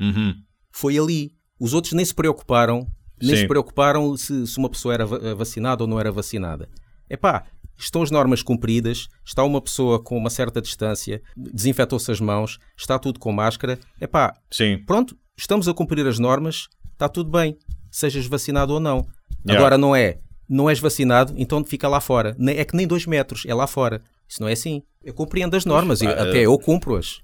Uhum. 0.00 0.34
Foi 0.72 0.98
ali. 0.98 1.32
Os 1.60 1.74
outros 1.74 1.92
nem 1.92 2.04
se 2.04 2.14
preocuparam, 2.14 2.86
nem 3.20 3.36
Sim. 3.36 3.42
se 3.42 3.46
preocuparam 3.46 4.16
se, 4.16 4.46
se 4.46 4.58
uma 4.58 4.68
pessoa 4.70 4.94
era 4.94 5.06
va- 5.06 5.34
vacinada 5.34 5.84
ou 5.84 5.88
não 5.88 6.00
era 6.00 6.10
vacinada. 6.10 6.68
Epá, 7.08 7.44
estão 7.78 8.02
as 8.02 8.10
normas 8.10 8.42
cumpridas, 8.42 9.08
está 9.24 9.44
uma 9.44 9.60
pessoa 9.60 10.02
com 10.02 10.16
uma 10.16 10.30
certa 10.30 10.60
distância, 10.60 11.22
desinfetou-se 11.36 12.10
as 12.10 12.20
mãos, 12.20 12.58
está 12.76 12.98
tudo 12.98 13.20
com 13.20 13.30
máscara. 13.30 13.78
Epá, 14.00 14.34
Sim. 14.50 14.78
pronto, 14.84 15.16
estamos 15.36 15.68
a 15.68 15.74
cumprir 15.74 16.06
as 16.06 16.18
normas, 16.18 16.68
está 16.92 17.08
tudo 17.08 17.30
bem, 17.30 17.56
sejas 17.90 18.26
vacinado 18.26 18.72
ou 18.72 18.80
não. 18.80 19.06
Yeah. 19.46 19.58
Agora 19.60 19.78
não 19.78 19.94
é, 19.94 20.18
não 20.52 20.68
és 20.68 20.78
vacinado, 20.78 21.32
então 21.36 21.64
fica 21.64 21.88
lá 21.88 22.00
fora. 22.00 22.36
É 22.48 22.64
que 22.64 22.76
nem 22.76 22.86
dois 22.86 23.06
metros, 23.06 23.44
é 23.46 23.54
lá 23.54 23.66
fora. 23.66 24.02
Isso 24.28 24.40
não 24.40 24.48
é 24.48 24.52
assim. 24.52 24.82
Eu 25.02 25.14
compreendo 25.14 25.56
as 25.56 25.64
normas, 25.64 26.02
e 26.02 26.06
pá, 26.06 26.12
até 26.12 26.38
eh, 26.38 26.46
eu 26.46 26.58
cumpro-as. 26.58 27.20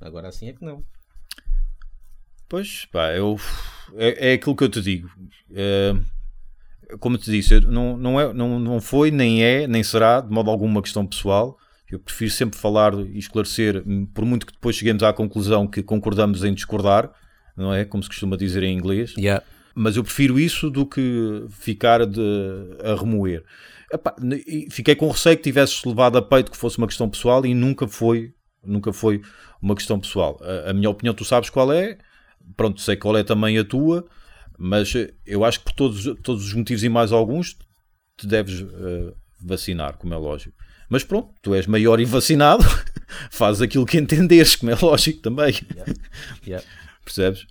Agora 0.00 0.28
assim 0.28 0.48
é 0.48 0.52
que 0.52 0.64
não. 0.64 0.82
Pois, 2.48 2.84
pá, 2.86 3.12
eu, 3.12 3.38
é, 3.94 4.30
é 4.30 4.32
aquilo 4.34 4.56
que 4.56 4.64
eu 4.64 4.68
te 4.68 4.80
digo. 4.80 5.08
É, 5.52 5.94
como 6.98 7.16
eu 7.16 7.20
te 7.20 7.30
disse, 7.30 7.54
eu 7.54 7.62
não, 7.62 7.96
não, 7.96 8.20
é, 8.20 8.32
não, 8.32 8.58
não 8.58 8.80
foi, 8.80 9.10
nem 9.10 9.42
é, 9.42 9.66
nem 9.66 9.82
será, 9.82 10.20
de 10.20 10.30
modo 10.30 10.50
algum, 10.50 10.66
uma 10.66 10.82
questão 10.82 11.06
pessoal. 11.06 11.56
Eu 11.90 11.98
prefiro 12.00 12.30
sempre 12.30 12.58
falar 12.58 12.92
e 12.94 13.18
esclarecer, 13.18 13.84
por 14.12 14.24
muito 14.24 14.46
que 14.46 14.52
depois 14.52 14.76
cheguemos 14.76 15.02
à 15.02 15.12
conclusão 15.12 15.66
que 15.66 15.82
concordamos 15.82 16.42
em 16.42 16.52
discordar, 16.52 17.10
não 17.56 17.72
é? 17.72 17.84
Como 17.84 18.02
se 18.02 18.08
costuma 18.08 18.36
dizer 18.36 18.62
em 18.64 18.76
inglês. 18.76 19.14
Yeah. 19.16 19.44
Mas 19.74 19.96
eu 19.96 20.04
prefiro 20.04 20.38
isso 20.38 20.70
do 20.70 20.86
que 20.86 21.44
ficar 21.50 22.06
de, 22.06 22.20
a 22.82 22.94
remoer. 22.94 23.44
Epá, 23.92 24.14
fiquei 24.70 24.94
com 24.94 25.08
receio 25.08 25.36
que 25.36 25.42
tivesses 25.42 25.84
levado 25.84 26.16
a 26.16 26.22
peito 26.22 26.50
que 26.50 26.56
fosse 26.56 26.78
uma 26.78 26.86
questão 26.86 27.08
pessoal 27.08 27.44
e 27.44 27.54
nunca 27.54 27.86
foi, 27.86 28.32
nunca 28.64 28.92
foi 28.92 29.20
uma 29.60 29.74
questão 29.74 29.98
pessoal. 29.98 30.38
A, 30.42 30.70
a 30.70 30.72
minha 30.72 30.90
opinião, 30.90 31.14
tu 31.14 31.24
sabes 31.24 31.50
qual 31.50 31.72
é, 31.72 31.98
pronto, 32.56 32.80
sei 32.80 32.96
qual 32.96 33.16
é 33.16 33.24
também 33.24 33.58
a 33.58 33.64
tua, 33.64 34.06
mas 34.58 34.94
eh, 34.94 35.12
eu 35.26 35.44
acho 35.44 35.60
que 35.60 35.64
por 35.66 35.72
todos, 35.72 36.04
todos 36.22 36.46
os 36.46 36.54
motivos 36.54 36.84
e 36.84 36.88
mais 36.88 37.12
alguns 37.12 37.56
te 38.16 38.26
deves 38.26 38.60
eh, 38.60 39.14
vacinar, 39.40 39.96
como 39.96 40.14
é 40.14 40.16
lógico. 40.16 40.56
Mas 40.88 41.02
pronto, 41.02 41.34
tu 41.42 41.54
és 41.54 41.66
maior 41.66 41.98
e 41.98 42.04
vacinado, 42.04 42.64
fazes 43.30 43.62
aquilo 43.62 43.86
que 43.86 43.98
entenderes, 43.98 44.56
como 44.56 44.70
é 44.70 44.76
lógico 44.80 45.20
também. 45.20 45.54
Yeah. 46.46 46.64
Percebes? 47.04 47.46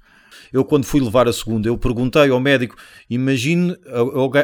Eu, 0.54 0.64
quando 0.64 0.86
fui 0.86 1.02
levar 1.02 1.28
a 1.28 1.34
segunda, 1.34 1.68
eu 1.68 1.78
perguntei 1.78 2.30
ao 2.30 2.40
médico: 2.40 2.76
imagine, 3.10 3.76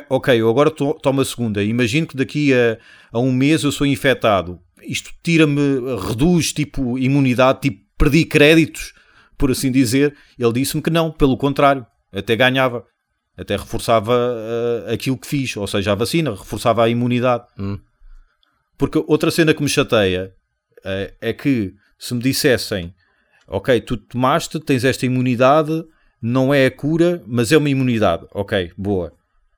ok, 0.10 0.42
eu 0.42 0.50
agora 0.50 0.72
to- 0.72 0.98
tomo 1.02 1.22
a 1.22 1.26
segunda, 1.26 1.64
imagine 1.64 2.08
que 2.08 2.18
daqui 2.18 2.52
a, 2.52 2.80
a 3.12 3.20
um 3.20 3.32
mês 3.32 3.64
eu 3.64 3.72
sou 3.72 3.86
infectado. 3.86 4.60
Isto 4.82 5.12
tira-me, 5.22 5.62
reduz 6.08 6.52
tipo 6.52 6.98
imunidade, 6.98 7.62
tipo 7.62 7.86
perdi 7.96 8.26
créditos, 8.26 8.94
por 9.38 9.52
assim 9.52 9.72
dizer. 9.72 10.16
Ele 10.38 10.54
disse-me 10.54 10.82
que 10.82 10.90
não, 10.90 11.12
pelo 11.12 11.38
contrário, 11.38 11.86
até 12.12 12.36
ganhava, 12.36 12.84
até 13.38 13.56
reforçava 13.56 14.14
ah, 14.88 14.92
aquilo 14.94 15.18
que 15.18 15.28
fiz, 15.28 15.56
ou 15.56 15.68
seja, 15.68 15.92
a 15.92 15.96
vacina, 15.96 16.32
reforçava 16.32 16.84
a 16.84 16.90
imunidade. 16.90 17.46
Hum. 17.58 17.78
Porque 18.78 19.04
outra 19.08 19.30
cena 19.30 19.54
que 19.54 19.62
me 19.62 19.70
chateia 19.70 20.34
eh, 20.84 21.14
é 21.22 21.34
que 21.34 21.74
se 22.00 22.16
me 22.16 22.22
dissessem 22.22 22.96
ok, 23.50 23.82
tu 23.82 23.98
tomaste, 23.98 24.60
tens 24.60 24.84
esta 24.84 25.06
imunidade, 25.06 25.84
não 26.22 26.54
é 26.54 26.66
a 26.66 26.72
cura, 26.72 27.24
mas 27.26 27.52
é 27.52 27.58
uma 27.58 27.70
imunidade. 27.70 28.26
Ok, 28.34 28.72
boa. 28.78 29.14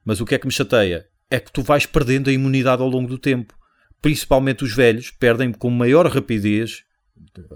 Mas 0.05 0.21
o 0.21 0.25
que 0.25 0.35
é 0.35 0.39
que 0.39 0.45
me 0.45 0.51
chateia? 0.51 1.05
É 1.29 1.39
que 1.39 1.51
tu 1.51 1.61
vais 1.61 1.85
perdendo 1.85 2.29
a 2.29 2.33
imunidade 2.33 2.81
ao 2.81 2.89
longo 2.89 3.07
do 3.07 3.17
tempo. 3.17 3.53
Principalmente 4.01 4.63
os 4.63 4.75
velhos 4.75 5.11
perdem 5.11 5.51
com 5.51 5.69
maior 5.69 6.07
rapidez, 6.07 6.83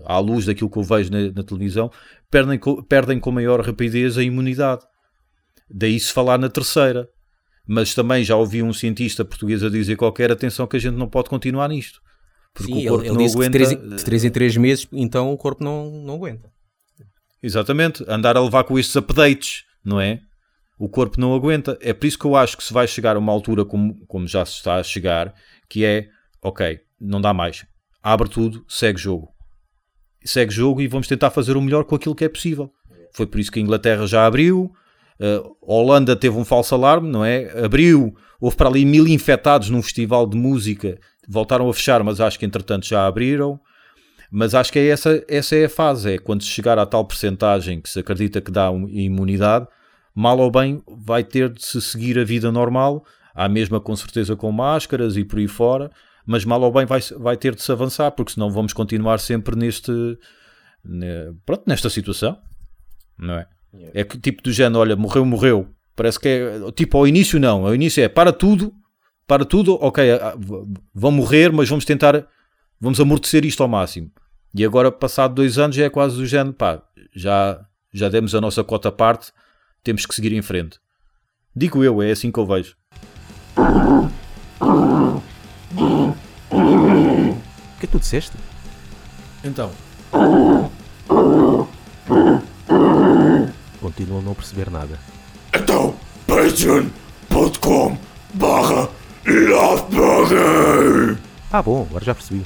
à 0.06 0.20
luz 0.20 0.46
daquilo 0.46 0.70
que 0.70 0.78
eu 0.78 0.84
vejo 0.84 1.12
na, 1.12 1.32
na 1.32 1.44
televisão, 1.44 1.92
perdem, 2.30 2.60
perdem 2.88 3.20
com 3.20 3.32
maior 3.32 3.60
rapidez 3.62 4.18
a 4.18 4.24
imunidade. 4.24 4.84
Daí 5.70 6.00
se 6.00 6.14
falar 6.14 6.38
na 6.38 6.50
terceira. 6.50 7.10
Mas 7.68 7.96
também 7.96 8.24
já 8.24 8.36
ouvi 8.36 8.62
um 8.62 8.72
cientista 8.72 9.26
português 9.26 9.64
a 9.64 9.70
dizer 9.70 9.96
qualquer 9.96 10.32
atenção 10.32 10.68
que 10.68 10.78
a 10.78 10.80
gente 10.80 10.96
não 10.96 11.10
pode 11.10 11.30
continuar 11.30 11.68
nisto. 11.68 12.00
Porque 12.54 12.72
Sim, 12.72 12.86
o 12.86 12.90
corpo 12.90 13.06
ele, 13.06 13.16
ele 13.16 13.18
não 13.18 13.34
aguenta. 13.34 13.58
de 13.58 13.66
3 13.66 13.72
em, 13.72 13.90
de 13.96 14.06
três 14.06 14.24
em 14.24 14.30
três 14.30 14.58
meses, 14.58 14.88
então 14.94 15.34
o 15.34 15.38
corpo 15.38 15.64
não, 15.64 15.90
não 15.90 16.14
aguenta. 16.14 16.50
Exatamente, 17.46 18.04
andar 18.08 18.36
a 18.36 18.42
levar 18.42 18.64
com 18.64 18.80
estes 18.80 18.96
updates, 18.96 19.66
não 19.86 20.02
é? 20.02 20.20
O 20.80 20.90
corpo 20.90 21.22
não 21.22 21.36
aguenta. 21.36 21.78
É 21.80 21.94
por 21.94 22.08
isso 22.08 22.18
que 22.18 22.26
eu 22.26 22.36
acho 22.36 22.58
que 22.58 22.64
se 22.64 22.74
vai 22.74 22.88
chegar 22.88 23.16
a 23.16 23.20
uma 23.20 23.32
altura 23.32 23.64
como, 23.64 24.04
como 24.08 24.28
já 24.28 24.44
se 24.44 24.54
está 24.54 24.78
a 24.78 24.84
chegar, 24.84 25.32
que 25.70 25.86
é, 25.86 26.08
ok, 26.42 26.80
não 27.00 27.22
dá 27.22 27.36
mais. 27.36 27.64
Abre 28.02 28.30
tudo, 28.30 28.66
segue 28.68 29.00
jogo. 29.00 29.30
Segue 30.24 30.52
jogo 30.52 30.82
e 30.82 30.88
vamos 30.88 31.08
tentar 31.08 31.30
fazer 31.30 31.56
o 31.56 31.62
melhor 31.62 31.84
com 31.84 31.94
aquilo 31.94 32.16
que 32.16 32.26
é 32.26 32.30
possível. 32.30 32.72
Foi 33.14 33.28
por 33.28 33.40
isso 33.40 33.52
que 33.52 33.60
a 33.60 33.62
Inglaterra 33.62 34.08
já 34.08 34.26
abriu, 34.26 34.72
a 35.22 35.72
Holanda 35.72 36.16
teve 36.16 36.36
um 36.36 36.44
falso 36.44 36.74
alarme, 36.74 37.12
não 37.12 37.24
é? 37.24 37.64
Abriu, 37.64 38.16
houve 38.42 38.58
para 38.58 38.70
ali 38.70 38.86
mil 38.86 39.08
infectados 39.08 39.70
num 39.70 39.84
festival 39.84 40.26
de 40.26 40.36
música, 40.36 41.00
voltaram 41.30 41.70
a 41.70 41.74
fechar, 41.76 42.04
mas 42.04 42.20
acho 42.20 42.40
que 42.40 42.46
entretanto 42.46 42.88
já 42.88 43.06
abriram. 43.06 43.60
Mas 44.32 44.56
acho 44.56 44.72
que 44.72 44.80
é 44.80 44.88
essa, 44.88 45.24
essa 45.28 45.56
é 45.56 45.66
a 45.66 45.70
fase, 45.70 46.14
é 46.14 46.18
quando 46.18 46.42
se 46.44 46.50
chegar 46.50 46.78
à 46.80 46.86
tal 46.86 47.06
percentagem 47.06 47.80
que 47.80 47.90
se 47.90 48.00
acredita 48.00 48.42
que 48.42 48.52
dá 48.52 48.70
imunidade, 48.90 49.68
mal 50.14 50.38
ou 50.40 50.50
bem 50.52 50.82
vai 50.88 51.24
ter 51.24 51.50
de 51.50 51.64
se 51.64 51.82
seguir 51.82 52.18
a 52.20 52.24
vida 52.24 52.52
normal, 52.52 53.06
à 53.34 53.48
mesma 53.48 53.80
com 53.80 53.96
certeza 53.96 54.36
com 54.36 54.52
máscaras 54.52 55.18
e 55.18 55.24
por 55.24 55.40
aí 55.40 55.48
fora, 55.48 55.92
mas 56.26 56.44
mal 56.44 56.62
ou 56.62 56.72
bem 56.72 56.86
vai, 56.86 57.00
vai 57.18 57.38
ter 57.38 57.54
de 57.54 57.62
se 57.62 57.72
avançar, 57.72 58.12
porque 58.12 58.34
senão 58.34 58.50
vamos 58.50 58.74
continuar 58.74 59.20
sempre 59.20 59.56
neste, 59.56 59.92
ne- 60.84 61.34
pronto, 61.46 61.64
nesta 61.68 61.90
situação, 61.90 62.38
não 63.18 63.36
é? 63.36 63.48
É. 63.94 64.04
Que 64.04 64.18
tipo 64.18 64.42
do 64.42 64.52
género, 64.52 64.80
olha, 64.80 64.96
morreu, 64.96 65.26
morreu, 65.26 65.68
parece 65.96 66.20
que 66.20 66.28
é, 66.28 66.72
tipo 66.72 66.98
ao 66.98 67.08
início 67.08 67.40
não, 67.40 67.66
ao 67.66 67.76
início 67.76 68.02
é 68.02 68.08
para 68.08 68.32
tudo, 68.32 68.74
para 69.28 69.44
tudo, 69.44 69.76
ok, 69.82 70.12
ah, 70.12 70.36
vão 70.94 71.12
morrer, 71.12 71.52
mas 71.52 71.68
vamos 71.68 71.84
tentar, 71.84 72.26
vamos 72.80 73.00
amortecer 73.00 73.46
isto 73.46 73.62
ao 73.64 73.70
máximo. 73.70 74.12
E 74.54 74.64
agora, 74.64 74.92
passado 74.92 75.36
dois 75.36 75.58
anos, 75.58 75.76
já 75.76 75.86
é 75.86 75.90
quase 75.90 76.16
do 76.16 76.26
género, 76.26 76.54
pá, 76.54 76.82
já, 77.14 77.66
já 77.94 78.10
demos 78.10 78.34
a 78.34 78.42
nossa 78.42 78.64
cota 78.64 78.90
à 78.90 78.92
parte, 78.92 79.32
temos 79.84 80.06
que 80.06 80.16
seguir 80.16 80.34
em 80.34 80.42
frente. 80.42 80.80
Digo 81.56 81.84
eu, 81.84 82.02
é 82.02 82.12
assim 82.12 82.32
que 82.32 82.40
eu 82.40 82.46
vejo. 82.46 82.76
O 83.58 85.22
que 87.80 87.86
é 87.86 87.88
que 87.88 87.88
tu 87.88 88.00
disseste? 88.00 88.36
Então, 89.44 89.72
Continuo 93.82 94.20
a 94.20 94.22
não 94.22 94.34
perceber 94.34 94.70
nada. 94.70 95.00
Então, 95.54 95.96
patreon.com 96.28 97.98
barra. 98.34 98.90
Ah, 101.52 101.62
bom, 101.62 101.86
agora 101.90 102.04
já 102.04 102.16
percebi. 102.16 102.46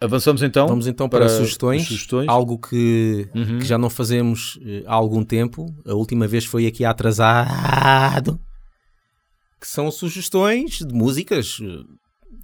Avançamos 0.00 0.42
então. 0.42 0.66
Vamos 0.68 0.86
então 0.86 1.08
para, 1.08 1.24
as 1.24 1.32
sugestões, 1.32 1.84
sugestões. 1.86 2.28
algo 2.28 2.58
que, 2.58 3.28
Uhum. 3.34 3.58
que 3.58 3.64
já 3.64 3.78
não 3.78 3.88
fazemos 3.88 4.58
eh, 4.62 4.82
há 4.86 4.94
algum 4.94 5.24
tempo. 5.24 5.66
A 5.86 5.94
última 5.94 6.26
vez 6.26 6.44
foi 6.44 6.66
aqui 6.66 6.84
atrasado. 6.84 8.38
Que 9.58 9.66
são 9.66 9.90
sugestões 9.90 10.78
de 10.80 10.92
músicas 10.94 11.58
eh, 11.62 11.82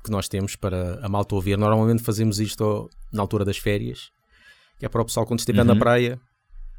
que 0.03 0.11
nós 0.11 0.29
temos 0.29 0.57
para 0.57 0.99
a 1.05 1.09
malta 1.09 1.35
ouvir. 1.35 1.59
Normalmente 1.59 2.03
fazemos 2.03 2.41
isto 2.41 2.88
na 3.12 3.21
altura 3.23 3.45
das 3.45 3.59
férias, 3.59 4.11
que 4.79 4.87
é 4.87 4.88
para 4.88 5.03
o 5.03 5.05
pessoal 5.05 5.27
quando 5.27 5.41
estiver 5.41 5.65
na 5.65 5.75
Uhum. 5.75 5.79
praia 5.79 6.19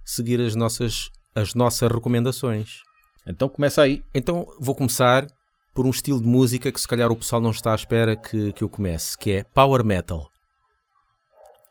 seguir 0.04 0.42
as 0.42 0.56
nossas, 0.56 1.10
as 1.36 1.54
nossas 1.54 1.90
recomendações. 1.92 2.82
Então 3.28 3.48
começa 3.48 3.82
aí. 3.84 4.02
Então 4.14 4.48
vou 4.60 4.74
começar 4.74 5.28
por 5.74 5.86
um 5.86 5.92
estilo 5.92 6.20
de 6.20 6.28
música 6.28 6.72
que 6.72 6.82
se 6.82 6.88
calhar 6.88 7.12
o 7.12 7.16
pessoal 7.16 7.42
não 7.42 7.52
está 7.52 7.72
à 7.72 7.76
espera 7.76 8.16
que, 8.16 8.52
que 8.54 8.64
eu 8.64 8.70
comece, 8.70 9.16
que 9.18 9.32
é 9.32 9.44
Power 9.44 9.84
Metal. 9.86 10.30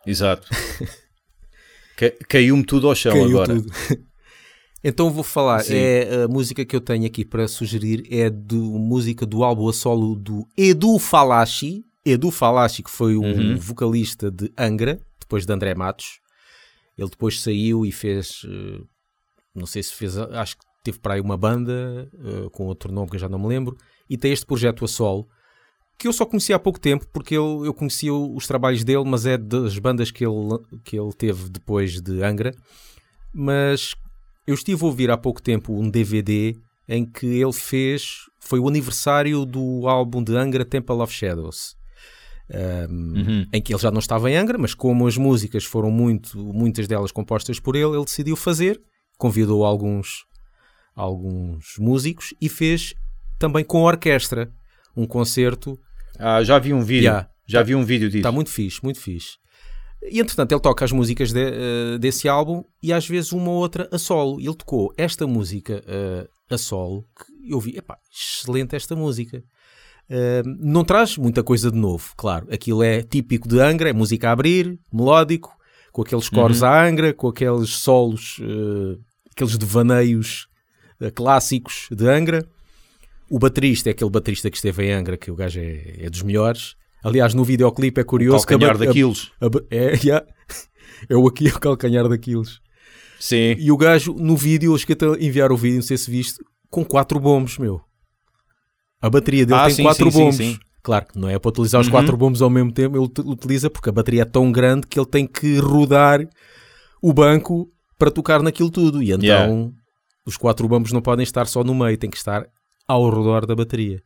Exato. 0.06 0.48
Ca- 1.96 2.12
Caiu-me 2.28 2.64
tudo 2.64 2.88
ao 2.88 2.94
chão 2.94 3.12
Caiu 3.12 3.40
agora. 3.40 3.54
tudo. 3.60 3.72
então 4.82 5.10
vou 5.10 5.22
falar, 5.22 5.60
Sim. 5.60 5.74
é 5.76 6.22
a 6.24 6.28
música 6.28 6.64
que 6.64 6.74
eu 6.74 6.80
tenho 6.80 7.06
aqui 7.06 7.24
para 7.24 7.46
sugerir 7.46 8.06
é 8.10 8.28
do 8.30 8.60
música 8.60 9.24
do 9.26 9.44
álbum 9.44 9.68
a 9.68 9.72
solo 9.72 10.14
do 10.16 10.46
Edu 10.56 10.98
Falachi. 10.98 11.84
Edu 12.04 12.30
Falachi, 12.30 12.82
que 12.82 12.90
foi 12.90 13.16
um 13.16 13.22
Uhum. 13.52 13.56
vocalista 13.56 14.30
de 14.30 14.52
Angra, 14.58 14.98
depois 15.20 15.46
de 15.46 15.52
André 15.52 15.74
Matos. 15.74 16.18
Ele 16.98 17.08
depois 17.08 17.40
saiu 17.40 17.86
e 17.86 17.92
fez, 17.92 18.42
eh, 18.44 18.80
não 19.54 19.66
sei 19.66 19.82
se 19.82 19.94
fez, 19.94 20.18
acho 20.18 20.56
que 20.58 20.64
teve 20.84 20.98
para 20.98 21.14
aí 21.14 21.20
uma 21.20 21.36
banda 21.38 22.10
eh, 22.12 22.48
com 22.50 22.66
outro 22.66 22.92
nome 22.92 23.08
que 23.08 23.16
eu 23.16 23.20
já 23.20 23.28
não 23.28 23.38
me 23.38 23.46
lembro, 23.48 23.76
e 24.10 24.18
tem 24.18 24.32
este 24.32 24.44
projeto 24.44 24.84
a 24.84 24.88
solo 24.88 25.26
que 26.02 26.08
eu 26.08 26.12
só 26.12 26.26
conheci 26.26 26.52
há 26.52 26.58
pouco 26.58 26.80
tempo, 26.80 27.06
porque 27.12 27.32
eu, 27.36 27.62
eu 27.64 27.72
conhecia 27.72 28.12
os 28.12 28.44
trabalhos 28.44 28.82
dele, 28.82 29.04
mas 29.06 29.24
é 29.24 29.38
das 29.38 29.78
bandas 29.78 30.10
que 30.10 30.26
ele, 30.26 30.58
que 30.82 30.98
ele 30.98 31.12
teve 31.12 31.48
depois 31.48 32.00
de 32.00 32.24
Angra. 32.24 32.52
Mas 33.32 33.94
eu 34.44 34.52
estive 34.52 34.82
a 34.82 34.86
ouvir 34.86 35.12
há 35.12 35.16
pouco 35.16 35.40
tempo 35.40 35.72
um 35.72 35.88
DVD 35.88 36.56
em 36.88 37.06
que 37.06 37.26
ele 37.26 37.52
fez. 37.52 38.16
Foi 38.40 38.58
o 38.58 38.66
aniversário 38.66 39.46
do 39.46 39.86
álbum 39.86 40.24
de 40.24 40.36
Angra 40.36 40.64
Temple 40.64 40.96
of 40.96 41.14
Shadows. 41.14 41.76
Um, 42.90 43.46
Em 43.52 43.62
que 43.62 43.72
ele 43.72 43.80
já 43.80 43.92
não 43.92 44.00
estava 44.00 44.28
em 44.28 44.36
Angra, 44.36 44.58
mas 44.58 44.74
como 44.74 45.06
as 45.06 45.16
músicas 45.16 45.62
foram 45.62 45.92
muito, 45.92 46.36
muitas 46.36 46.88
delas 46.88 47.12
compostas 47.12 47.60
por 47.60 47.76
ele, 47.76 47.94
ele 47.94 48.04
decidiu 48.04 48.34
fazer, 48.34 48.82
convidou 49.16 49.64
alguns, 49.64 50.24
alguns 50.96 51.76
músicos 51.78 52.34
e 52.40 52.48
fez 52.48 52.92
também 53.38 53.64
com 53.64 53.82
orquestra 53.82 54.52
um 54.96 55.06
concerto 55.06 55.78
Ah, 56.18 56.42
já 56.42 56.58
vi 56.58 56.72
um 56.72 56.82
vídeo. 56.82 57.04
Yeah. 57.04 57.28
Já 57.46 57.62
vi 57.62 57.74
um 57.74 57.84
vídeo 57.84 58.08
disso. 58.08 58.18
Está 58.18 58.32
muito 58.32 58.50
fixe, 58.50 58.80
muito 58.82 59.00
fixe. 59.00 59.36
E 60.10 60.18
entretanto 60.20 60.52
ele 60.52 60.60
toca 60.60 60.84
as 60.84 60.90
músicas 60.92 61.32
de- 61.32 61.40
eh, 61.40 61.98
desse 61.98 62.28
álbum 62.28 62.64
e 62.82 62.92
às 62.92 63.06
vezes 63.06 63.30
uma 63.32 63.50
ou 63.50 63.56
outra 63.58 63.88
a 63.92 63.98
solo. 63.98 64.40
Ele 64.40 64.54
tocou 64.54 64.92
esta 64.96 65.26
música 65.26 65.82
eh, 65.86 66.26
a 66.50 66.58
solo 66.58 67.04
que 67.16 67.52
eu 67.52 67.60
vi, 67.60 67.76
epá, 67.76 67.96
excelente 68.12 68.74
esta 68.74 68.96
música. 68.96 69.42
Eh, 70.10 70.42
não 70.44 70.84
traz 70.84 71.16
muita 71.16 71.42
coisa 71.42 71.70
de 71.70 71.78
novo, 71.78 72.12
claro. 72.16 72.48
Aquilo 72.52 72.82
é 72.82 73.02
típico 73.02 73.46
de 73.48 73.60
Angra, 73.60 73.90
é 73.90 73.92
música 73.92 74.28
a 74.28 74.32
abrir, 74.32 74.78
melódico, 74.92 75.54
com 75.92 76.02
aqueles 76.02 76.28
coros 76.28 76.62
à 76.64 76.84
Angra, 76.84 77.12
com 77.14 77.28
aqueles 77.28 77.70
solos, 77.76 78.40
aqueles 79.30 79.56
devaneios 79.58 80.48
clássicos 81.14 81.86
de 81.90 82.08
Angra. 82.08 82.44
O 83.34 83.38
baterista 83.38 83.88
é 83.88 83.92
aquele 83.92 84.10
baterista 84.10 84.50
que 84.50 84.56
esteve 84.56 84.84
em 84.84 84.92
Angra, 84.92 85.16
que 85.16 85.30
o 85.30 85.34
gajo 85.34 85.58
é, 85.58 86.04
é 86.04 86.10
dos 86.10 86.22
melhores. 86.22 86.74
Aliás, 87.02 87.32
no 87.32 87.42
videoclipe 87.44 88.00
é 88.00 88.04
curioso 88.04 88.46
que 88.46 88.52
a, 88.52 88.58
calcanhar 88.58 88.76
ba- 88.78 88.84
a- 88.84 88.86
daqueles. 88.88 89.30
a 89.40 89.48
ba- 89.48 89.64
é, 89.70 89.92
yeah. 90.04 90.26
é 91.08 91.16
o 91.16 91.26
aqui 91.26 91.48
o 91.48 91.58
calcanhar 91.58 92.06
daqueles. 92.08 92.60
Sim. 93.18 93.56
E 93.58 93.72
o 93.72 93.76
gajo, 93.76 94.12
no 94.14 94.36
vídeo, 94.36 94.74
eu 94.74 94.78
cheguei 94.78 94.96
a 95.08 95.24
enviar 95.24 95.50
o 95.50 95.56
vídeo, 95.56 95.76
não 95.76 95.82
sei 95.82 95.96
se 95.96 96.10
viste, 96.10 96.38
com 96.68 96.84
quatro 96.84 97.18
bombos, 97.18 97.56
meu. 97.56 97.80
A 99.00 99.08
bateria 99.08 99.46
dele 99.46 99.60
Ah, 99.60 99.66
tem 99.66 99.76
sim, 99.76 99.82
quatro 99.82 100.10
sim, 100.10 100.18
bombos. 100.18 100.36
sim. 100.36 100.58
Claro 100.82 101.06
que 101.06 101.18
não 101.18 101.28
é 101.28 101.38
para 101.38 101.48
utilizar 101.48 101.80
os 101.80 101.86
Uhum. 101.86 101.92
quatro 101.92 102.16
bombos 102.16 102.42
ao 102.42 102.50
mesmo 102.50 102.70
tempo, 102.72 102.96
ele 102.96 103.04
ut- 103.04 103.20
utiliza 103.20 103.70
porque 103.70 103.88
a 103.88 103.92
bateria 103.92 104.22
é 104.22 104.24
tão 104.26 104.52
grande 104.52 104.86
que 104.86 104.98
ele 104.98 105.06
tem 105.06 105.26
que 105.26 105.56
rodar 105.58 106.20
o 107.00 107.12
banco 107.14 107.70
para 107.98 108.10
tocar 108.10 108.42
naquilo 108.42 108.70
tudo. 108.70 109.02
E 109.02 109.10
então 109.12 109.24
Yeah. 109.24 109.70
os 110.26 110.36
quatro 110.36 110.68
bombos 110.68 110.92
não 110.92 111.00
podem 111.00 111.22
estar 111.22 111.46
só 111.46 111.64
no 111.64 111.74
meio, 111.74 111.96
tem 111.96 112.10
que 112.10 112.16
estar 112.16 112.46
ao 112.86 113.08
redor 113.10 113.46
da 113.46 113.54
bateria. 113.54 114.02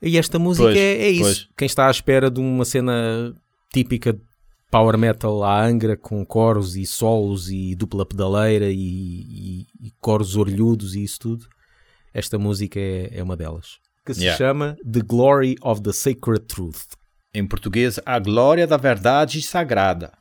E 0.00 0.18
esta 0.18 0.38
música 0.38 0.64
Pois, 0.66 0.76
é, 0.76 0.96
é 1.02 1.10
isso. 1.10 1.22
pois. 1.22 1.48
Quem 1.56 1.66
está 1.66 1.86
à 1.86 1.90
espera 1.90 2.30
de 2.30 2.40
uma 2.40 2.64
cena 2.64 3.34
típica 3.72 4.12
de 4.12 4.20
power 4.70 4.96
metal 4.98 5.44
à 5.44 5.64
Angra, 5.64 5.96
com 5.96 6.24
coros 6.24 6.76
e 6.76 6.84
solos 6.86 7.50
e 7.50 7.74
dupla 7.74 8.04
pedaleira 8.06 8.70
e, 8.70 8.74
e- 8.78 9.66
e 9.80 9.90
coros 10.00 10.34
orlhudos 10.36 10.94
e 10.94 11.04
isso 11.04 11.18
tudo, 11.20 11.46
esta 12.12 12.38
música 12.38 12.80
é, 12.80 13.10
é 13.18 13.22
uma 13.22 13.36
delas. 13.36 13.78
Que 14.04 14.12
se 14.14 14.22
Yeah. 14.22 14.36
chama 14.38 14.76
The 14.90 15.00
Glory 15.00 15.56
of 15.62 15.80
the 15.82 15.92
Sacred 15.92 16.46
Truth. 16.46 16.96
Em 17.32 17.46
português, 17.46 18.00
a 18.04 18.18
glória 18.18 18.66
da 18.66 18.76
verdade 18.76 19.40
sagrada. 19.40 20.12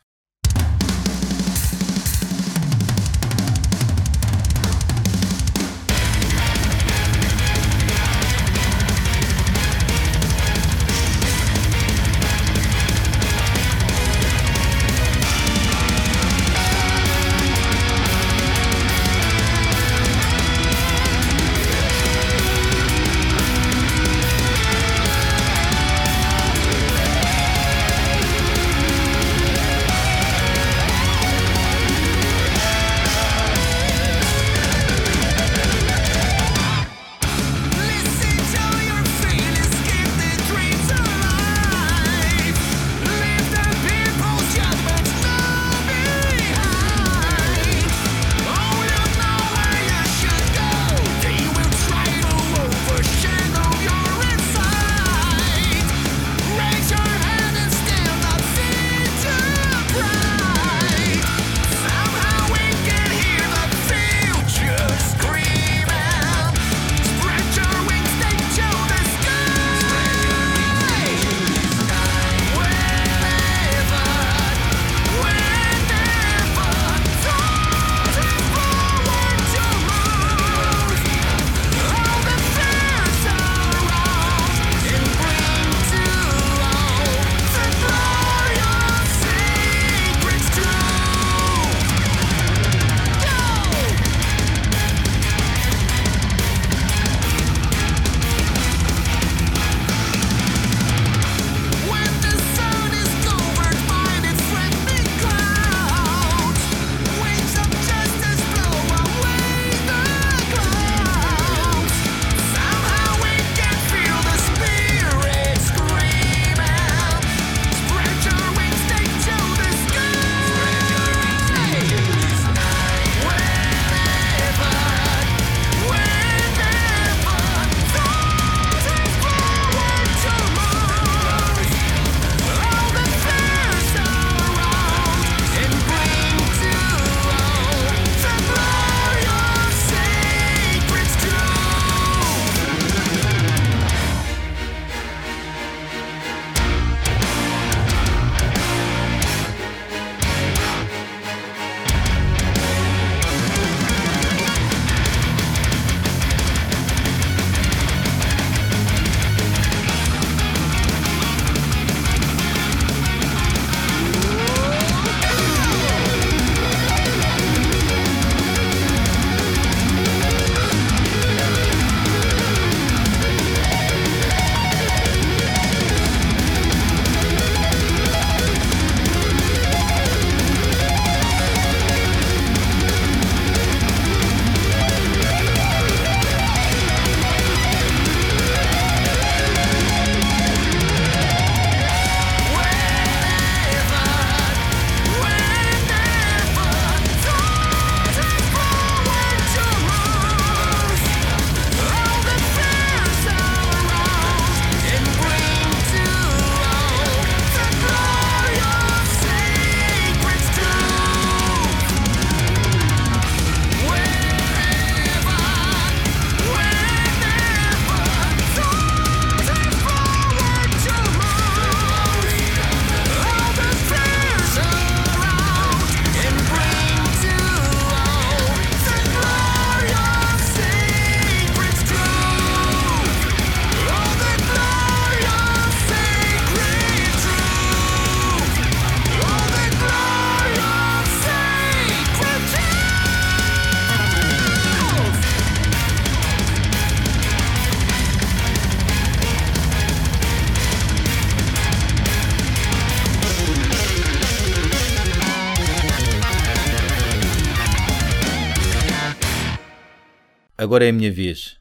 Agora 260.72 260.86
é 260.86 260.90
a 260.90 260.94
minha 260.94 261.12
vez. 261.12 261.58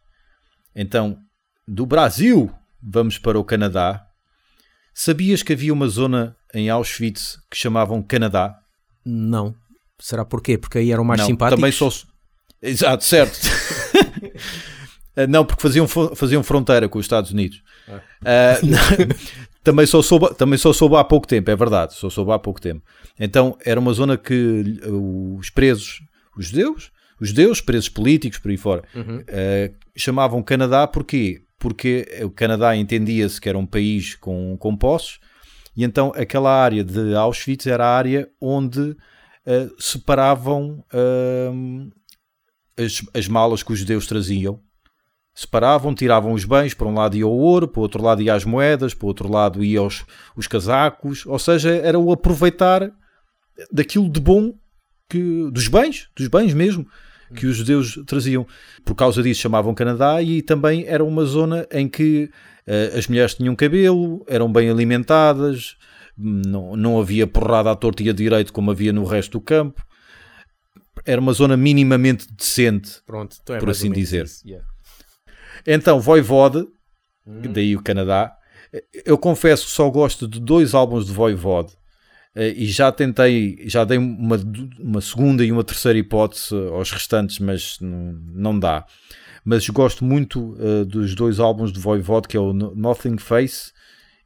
Então, 0.73 1.18
do 1.66 1.85
Brasil, 1.85 2.49
vamos 2.81 3.18
para 3.18 3.37
o 3.37 3.42
Canadá. 3.42 4.07
Sabias 4.94 5.42
que 5.42 5.53
havia 5.53 5.73
uma 5.73 5.88
zona 5.88 6.37
em 6.55 6.70
Auschwitz 6.70 7.37
que 7.51 7.57
chamavam 7.57 8.05
Canadá? 8.05 8.57
Não. 9.05 9.53
Será 9.99 10.25
porquê? 10.25 10.57
Porque 10.57 10.79
aí 10.79 10.92
eram 10.92 11.03
mais 11.03 11.18
não, 11.18 11.27
simpáticos? 11.27 11.59
Também 11.61 11.73
só. 11.73 11.90
Exato, 12.62 13.03
certo. 13.03 13.37
Ah, 15.16 15.27
não, 15.27 15.44
porque 15.44 15.61
faziam, 15.61 15.88
faziam 15.88 16.44
fronteira 16.44 16.88
com 16.88 17.01
os 17.01 17.05
Estados 17.05 17.33
Unidos. 17.33 17.64
Ah, 18.25 18.61
também, 19.64 19.87
só 19.87 20.01
soube, 20.03 20.33
também 20.37 20.57
só 20.57 20.73
soube 20.73 20.94
há 20.94 21.03
pouco 21.03 21.27
tempo, 21.27 21.51
é 21.51 21.57
verdade, 21.57 21.94
só 21.94 22.09
soube 22.09 22.31
há 22.31 22.38
pouco 22.38 22.61
tempo. 22.61 22.81
Então 23.18 23.59
era 23.64 23.81
uma 23.81 23.92
zona 23.92 24.16
que 24.16 24.81
os 24.87 25.51
presos, 25.51 26.01
os 26.37 26.46
judeus, 26.46 26.92
os 27.20 27.28
judeus, 27.28 27.61
presos 27.61 27.88
políticos, 27.88 28.38
por 28.38 28.50
aí 28.50 28.56
fora, 28.56 28.83
ah, 28.94 29.72
chamavam 29.96 30.42
Canadá 30.42 30.87
porquê? 30.87 31.42
Porque 31.59 32.06
o 32.22 32.30
Canadá 32.30 32.74
entendia-se 32.74 33.40
que 33.40 33.48
era 33.48 33.59
um 33.59 33.66
país 33.66 34.14
com, 34.14 34.56
com 34.59 34.76
posses, 34.76 35.18
e 35.76 35.85
então 35.85 36.12
aquela 36.16 36.50
área 36.50 36.83
de 36.83 37.14
Auschwitz 37.14 37.66
era 37.66 37.85
a 37.85 37.96
área 37.96 38.28
onde 38.40 38.96
ah, 39.46 39.68
separavam 39.78 40.85
ah, 40.92 41.52
as, 42.83 43.02
as 43.14 43.28
malas 43.28 43.62
que 43.62 43.72
os 43.72 43.78
judeus 43.78 44.06
traziam. 44.06 44.61
Separavam, 45.33 45.94
tiravam 45.94 46.33
os 46.33 46.44
bens, 46.44 46.74
para 46.74 46.88
um 46.88 46.94
lado 46.94 47.16
ia 47.16 47.26
o 47.26 47.30
ouro, 47.30 47.68
para 47.68 47.78
o 47.78 47.83
outro 47.83 48.02
lado 48.02 48.20
ia 48.20 48.35
as 48.35 48.44
moedas, 48.44 48.92
para 48.92 49.04
o 49.04 49.09
outro 49.09 49.30
lado 49.30 49.62
ia 49.62 49.80
os, 49.80 50.04
os 50.37 50.46
casacos, 50.46 51.24
ou 51.24 51.38
seja, 51.38 51.70
era 51.70 51.98
o 51.98 52.11
aproveitar 52.12 52.90
daquilo 53.72 54.11
de 54.11 54.20
bom 54.20 54.52
que, 55.09 55.50
dos 55.50 55.68
bens, 55.68 56.09
dos 56.16 56.28
bens 56.28 56.52
mesmo, 56.52 56.87
que 57.34 57.46
os 57.46 57.56
judeus 57.56 57.98
traziam. 58.06 58.46
Por 58.84 58.94
causa 58.94 59.22
disso 59.22 59.40
chamavam 59.40 59.74
Canadá 59.74 60.22
e 60.22 60.42
também 60.42 60.84
era 60.86 61.04
uma 61.04 61.24
zona 61.24 61.66
em 61.70 61.88
que 61.88 62.30
eh, 62.66 62.92
as 62.96 63.06
mulheres 63.06 63.34
tinham 63.34 63.54
cabelo, 63.56 64.24
eram 64.28 64.52
bem 64.52 64.70
alimentadas, 64.70 65.76
não, 66.16 66.76
não 66.76 67.00
havia 67.00 67.26
porrada 67.26 67.70
à 67.70 67.76
torta 67.76 68.02
e 68.02 68.10
à 68.10 68.12
direito 68.12 68.52
como 68.52 68.70
havia 68.70 68.92
no 68.92 69.04
resto 69.04 69.32
do 69.32 69.40
campo. 69.40 69.84
Era 71.04 71.20
uma 71.20 71.32
zona 71.32 71.56
minimamente 71.56 72.26
decente. 72.32 73.00
Pronto, 73.06 73.36
então 73.42 73.56
é 73.56 73.58
Por 73.58 73.70
assim 73.70 73.90
dizer. 73.90 74.26
yeah. 74.44 74.66
Então, 75.66 76.00
Voivode, 76.00 76.66
daí 77.26 77.74
o 77.74 77.82
Canadá, 77.82 78.32
eu 79.04 79.16
confesso 79.16 79.66
que 79.66 79.72
só 79.72 79.88
gosto 79.88 80.28
de 80.28 80.38
dois 80.40 80.74
álbuns 80.74 81.06
de 81.06 81.12
Voivode 81.12 81.79
e 82.48 82.66
já 82.66 82.90
tentei, 82.90 83.59
já 83.66 83.85
dei 83.85 83.98
uma, 83.98 84.37
uma 84.79 85.00
segunda 85.00 85.44
e 85.44 85.53
uma 85.53 85.64
terceira 85.64 85.98
hipótese 85.98 86.55
aos 86.55 86.90
restantes, 86.90 87.38
mas 87.38 87.79
não, 87.81 88.12
não 88.35 88.59
dá. 88.59 88.87
Mas 89.44 89.68
gosto 89.68 90.05
muito 90.05 90.57
eh, 90.61 90.85
dos 90.85 91.14
dois 91.14 91.40
álbuns 91.40 91.72
de 91.72 91.81
Voivode, 91.81 92.29
que 92.29 92.37
é 92.37 92.40
o 92.40 92.53
No- 92.53 92.74
Nothing 92.74 93.18
Face 93.18 93.72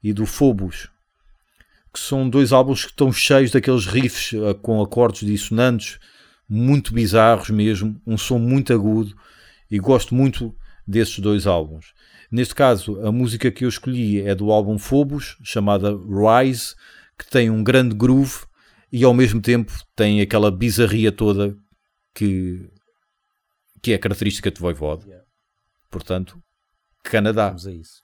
e 0.03 0.12
do 0.12 0.27
Phobos, 0.27 0.90
que 1.92 2.00
são 2.00 2.29
dois 2.29 2.53
álbuns 2.53 2.85
que 2.85 2.90
estão 2.90 3.12
cheios 3.12 3.50
daqueles 3.50 3.87
riffs 3.87 4.33
eh, 4.35 4.55
com 4.55 4.83
acordes 4.83 5.27
dissonantes, 5.27 5.98
muito 6.48 6.92
bizarros 6.92 7.50
mesmo, 7.50 8.00
um 8.07 8.18
som 8.18 8.38
muito 8.38 8.72
agudo, 8.72 9.16
e 9.70 9.79
gosto 9.79 10.14
muito 10.14 10.55
desses 10.87 11.18
dois 11.18 11.46
álbuns. 11.46 11.94
Neste 12.31 12.55
caso, 12.55 13.00
a 13.07 13.12
música 13.12 13.50
que 13.50 13.64
eu 13.64 13.68
escolhi 13.68 14.20
é 14.20 14.35
do 14.35 14.50
álbum 14.50 14.79
Phobos, 14.79 15.37
chamada 15.42 15.90
Rise, 15.90 16.74
que 17.18 17.29
tem 17.31 17.50
um 17.50 17.62
grande 17.62 17.94
groove 17.94 18.44
e 18.92 19.05
ao 19.05 19.14
mesmo 19.14 19.40
tempo 19.40 19.72
tem 19.96 20.20
aquela 20.20 20.50
bizarria 20.50 21.11
toda 21.11 21.57
que, 22.14 22.70
que 23.83 23.92
é 23.92 23.98
característica 23.98 24.50
de 24.50 24.61
Voivode. 24.61 25.07
Portanto, 25.90 26.40
Canadá. 27.03 27.48
Vamos 27.48 27.66
a 27.66 27.72
isso. 27.72 28.03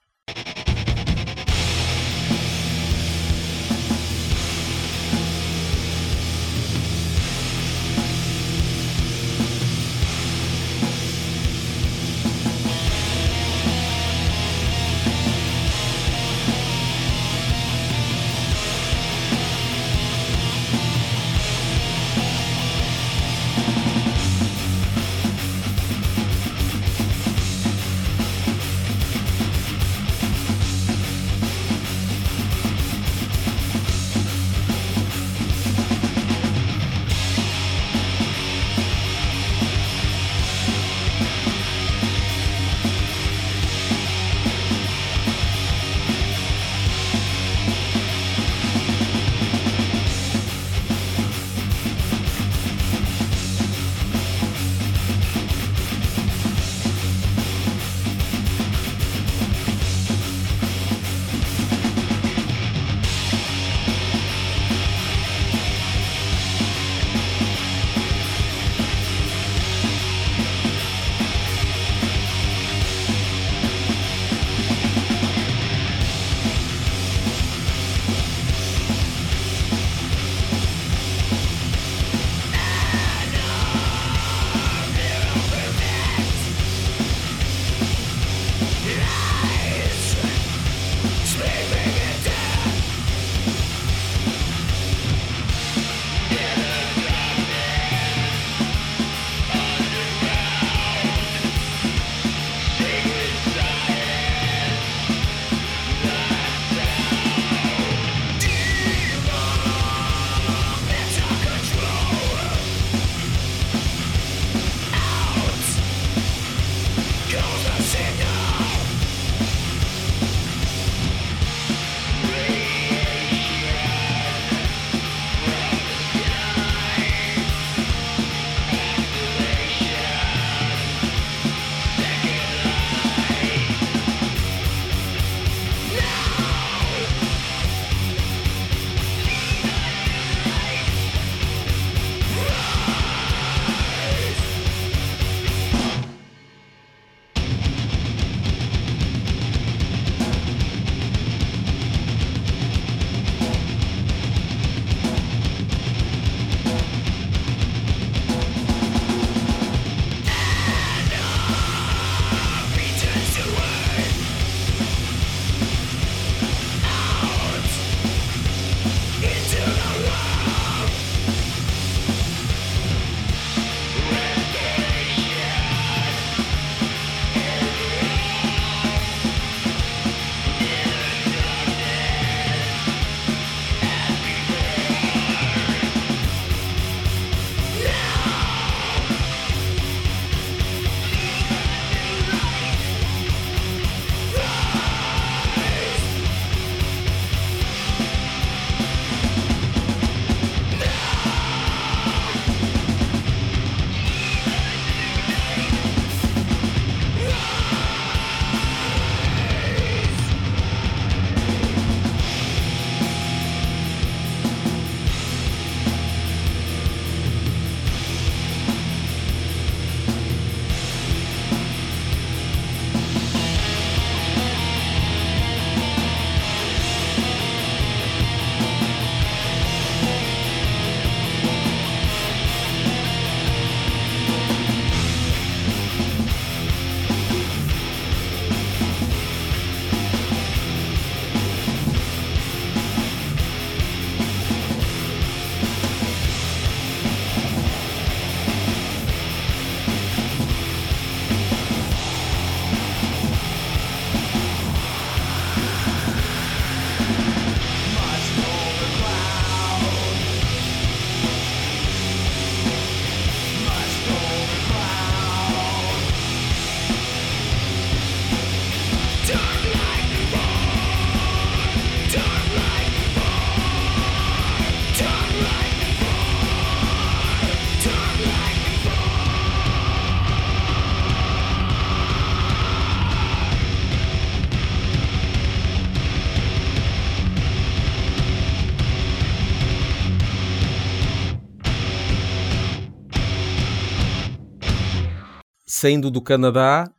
Saindo 295.80 296.10
do 296.10 296.20
Canadá 296.20 296.90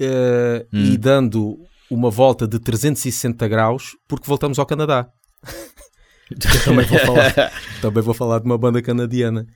eh, 0.00 0.66
e 0.72 0.96
dando 0.96 1.58
uma 1.90 2.10
volta 2.10 2.46
de 2.48 2.58
360 2.58 3.46
graus, 3.48 3.96
porque 4.08 4.26
voltamos 4.26 4.58
ao 4.58 4.66
Canadá. 4.66 5.08
Também 6.64 6.84
vou 6.86 6.98
falar, 6.98 7.52
também 7.82 8.02
vou 8.02 8.14
falar 8.14 8.38
de 8.38 8.46
uma 8.46 8.56
banda 8.56 8.80
canadiana 8.80 9.46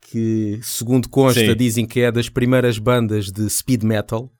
que, 0.00 0.58
segundo 0.62 1.06
consta, 1.08 1.40
Sim. 1.40 1.54
dizem 1.56 1.86
que 1.86 2.00
é 2.00 2.10
das 2.10 2.28
primeiras 2.30 2.78
bandas 2.78 3.30
de 3.30 3.48
speed 3.50 3.82
metal, 3.82 4.32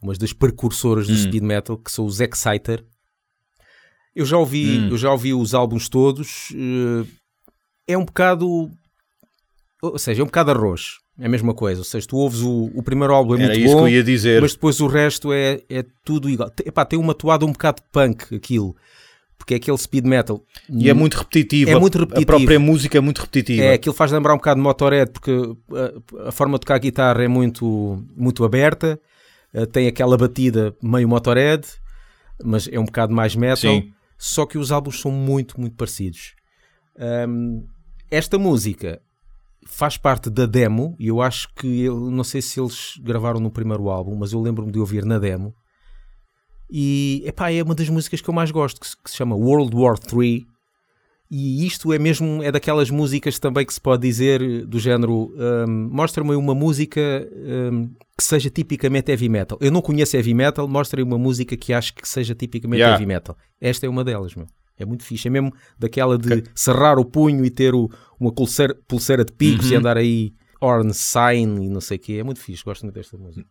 umas 0.00 0.16
das 0.16 0.32
precursoras 0.32 1.08
do 1.08 1.14
speed 1.16 1.42
metal, 1.42 1.76
que 1.76 1.90
são 1.90 2.04
os 2.06 2.20
Exciter. 2.20 2.84
Eu 4.14 4.24
já 4.24 4.36
ouvi, 4.38 4.88
eu 4.90 4.96
já 4.96 5.10
ouvi 5.10 5.34
os 5.34 5.54
álbuns 5.54 5.88
todos. 5.88 6.52
eh, 6.54 7.04
É 7.88 7.98
um 7.98 8.04
bocado, 8.04 8.70
ou 9.82 9.98
seja, 9.98 10.20
é 10.20 10.24
um 10.24 10.26
bocado 10.26 10.52
arroz. 10.52 10.98
É 11.18 11.26
a 11.26 11.28
mesma 11.28 11.54
coisa. 11.54 11.80
Ou 11.80 11.84
seja, 11.84 12.06
tu 12.06 12.16
ouves 12.16 12.40
o, 12.40 12.70
o 12.74 12.82
primeiro 12.82 13.14
álbum 13.14 13.34
é 13.36 13.42
Era 13.44 13.46
muito 13.54 13.60
isso 13.64 13.74
bom, 13.74 13.84
que 13.84 13.90
eu 13.90 13.94
ia 13.96 14.02
dizer. 14.04 14.42
mas 14.42 14.52
depois 14.54 14.80
o 14.80 14.86
resto 14.86 15.32
é, 15.32 15.60
é 15.68 15.84
tudo 16.04 16.28
igual. 16.28 16.50
Epá, 16.64 16.84
tem 16.84 16.98
uma 16.98 17.14
toada 17.14 17.44
um 17.46 17.52
bocado 17.52 17.82
punk 17.92 18.34
aquilo, 18.34 18.74
porque 19.38 19.54
é 19.54 19.56
aquele 19.58 19.78
speed 19.78 20.04
metal. 20.06 20.42
E 20.68 20.90
é 20.90 20.94
muito 20.94 21.14
repetitivo. 21.16 21.70
É 21.70 21.78
muito 21.78 21.98
A- 21.98 22.00
repetitivo. 22.00 22.32
A 22.32 22.36
própria 22.36 22.58
música 22.58 22.98
é 22.98 23.00
muito 23.00 23.18
repetitiva. 23.20 23.62
É, 23.62 23.74
aquilo 23.74 23.94
faz 23.94 24.10
lembrar 24.10 24.34
um 24.34 24.38
bocado 24.38 24.58
de 24.58 24.62
Motorhead, 24.64 25.12
porque 25.12 25.30
a, 26.24 26.28
a 26.28 26.32
forma 26.32 26.54
de 26.54 26.60
tocar 26.62 26.74
a 26.74 26.78
guitarra 26.78 27.22
é 27.22 27.28
muito, 27.28 28.04
muito 28.16 28.44
aberta, 28.44 28.98
eh, 29.52 29.66
tem 29.66 29.86
aquela 29.86 30.16
batida 30.16 30.74
meio 30.82 31.08
Motorhead, 31.08 31.64
mas 32.42 32.66
é 32.72 32.78
um 32.80 32.84
bocado 32.86 33.14
mais 33.14 33.36
metal. 33.36 33.56
Sim. 33.72 33.92
Só 34.18 34.46
que 34.46 34.58
os 34.58 34.72
álbuns 34.72 35.00
são 35.00 35.12
muito, 35.12 35.60
muito 35.60 35.76
parecidos. 35.76 36.34
Ahm, 36.98 37.62
esta 38.10 38.36
música 38.38 39.00
faz 39.66 39.96
parte 39.96 40.30
da 40.30 40.46
demo, 40.46 40.96
e 40.98 41.08
eu 41.08 41.20
acho 41.20 41.48
que, 41.54 41.82
eu 41.82 42.10
não 42.10 42.24
sei 42.24 42.42
se 42.42 42.60
eles 42.60 42.94
gravaram 43.00 43.40
no 43.40 43.50
primeiro 43.50 43.88
álbum, 43.88 44.16
mas 44.16 44.32
eu 44.32 44.40
lembro-me 44.40 44.72
de 44.72 44.78
ouvir 44.78 45.04
na 45.04 45.18
demo. 45.18 45.54
E 46.70 47.22
epá, 47.26 47.52
é 47.52 47.62
uma 47.62 47.74
das 47.74 47.88
músicas 47.88 48.20
que 48.20 48.28
eu 48.28 48.34
mais 48.34 48.50
gosto, 48.50 48.80
que 48.80 48.86
se, 48.86 48.96
que 48.96 49.10
se 49.10 49.16
chama 49.16 49.36
World 49.36 49.74
War 49.76 49.96
III. 50.12 50.46
E 51.30 51.66
isto 51.66 51.92
é 51.92 51.98
mesmo, 51.98 52.42
é 52.42 52.52
daquelas 52.52 52.90
músicas 52.90 53.38
também 53.38 53.66
que 53.66 53.74
se 53.74 53.80
pode 53.80 54.02
dizer 54.02 54.66
do 54.66 54.78
género, 54.78 55.32
hum, 55.66 55.88
mostra-me 55.90 56.34
uma 56.36 56.54
música 56.54 57.00
hum, 57.72 57.90
que 58.16 58.22
seja 58.22 58.50
tipicamente 58.50 59.10
heavy 59.10 59.28
metal. 59.28 59.58
Eu 59.60 59.72
não 59.72 59.80
conheço 59.80 60.16
heavy 60.16 60.34
metal, 60.34 60.68
mostra-me 60.68 61.08
uma 61.08 61.18
música 61.18 61.56
que 61.56 61.72
acho 61.72 61.94
que 61.94 62.08
seja 62.08 62.34
tipicamente 62.34 62.80
Yeah. 62.80 62.94
heavy 62.94 63.06
metal. 63.06 63.36
Esta 63.60 63.86
é 63.86 63.88
uma 63.88 64.04
delas, 64.04 64.34
meu. 64.34 64.46
É 64.78 64.84
muito 64.84 65.04
fixe. 65.04 65.28
É 65.28 65.30
mesmo 65.30 65.52
daquela 65.78 66.18
de 66.18 66.44
cerrar 66.54 66.98
o 66.98 67.04
punho 67.04 67.44
e 67.44 67.50
ter 67.50 67.74
o- 67.74 67.88
uma 68.18 68.32
pulseira, 68.32 68.74
pulseira 68.88 69.24
de 69.24 69.32
picos 69.32 69.70
e 69.70 69.76
andar 69.76 69.96
aí 69.96 70.32
horn 70.60 70.92
sign 70.94 71.64
e 71.64 71.68
não 71.68 71.80
sei 71.80 71.96
o 71.96 72.00
quê. 72.00 72.12
É 72.14 72.22
muito 72.24 72.40
fixe. 72.40 72.64
Gosto 72.64 72.82
muito 72.82 72.94
desta 72.94 73.16
música. 73.16 73.46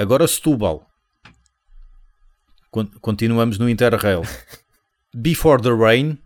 Agora 0.00 0.26
Setúbal. 0.26 0.86
Con- 2.70 2.90
Continuamos 3.02 3.58
no 3.58 3.68
Interrail. 3.68 4.22
Before 5.14 5.60
the 5.62 5.68
Rain, 5.74 6.18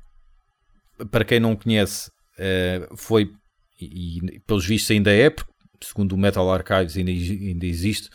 para 1.10 1.24
quem 1.24 1.40
não 1.40 1.56
conhece, 1.56 2.08
eh, 2.38 2.86
foi, 2.94 3.32
e, 3.80 4.40
pelos 4.46 4.64
vistos 4.64 4.92
ainda 4.92 5.10
é, 5.10 5.28
porque, 5.28 5.50
segundo 5.82 6.12
o 6.12 6.16
Metal 6.18 6.48
Archives 6.52 6.96
ainda, 6.96 7.10
exi- 7.10 7.48
ainda 7.48 7.66
existe, 7.66 8.10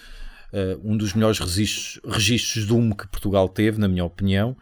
eh, 0.53 0.77
um 0.81 0.95
dos 0.95 1.13
melhores 1.13 1.39
registros, 1.39 1.99
registros 2.09 2.63
de 2.63 2.69
Doom 2.69 2.91
que 2.91 3.05
Portugal 3.09 3.49
teve, 3.49 3.79
na 3.81 3.89
minha 3.89 4.05
opinião, 4.05 4.55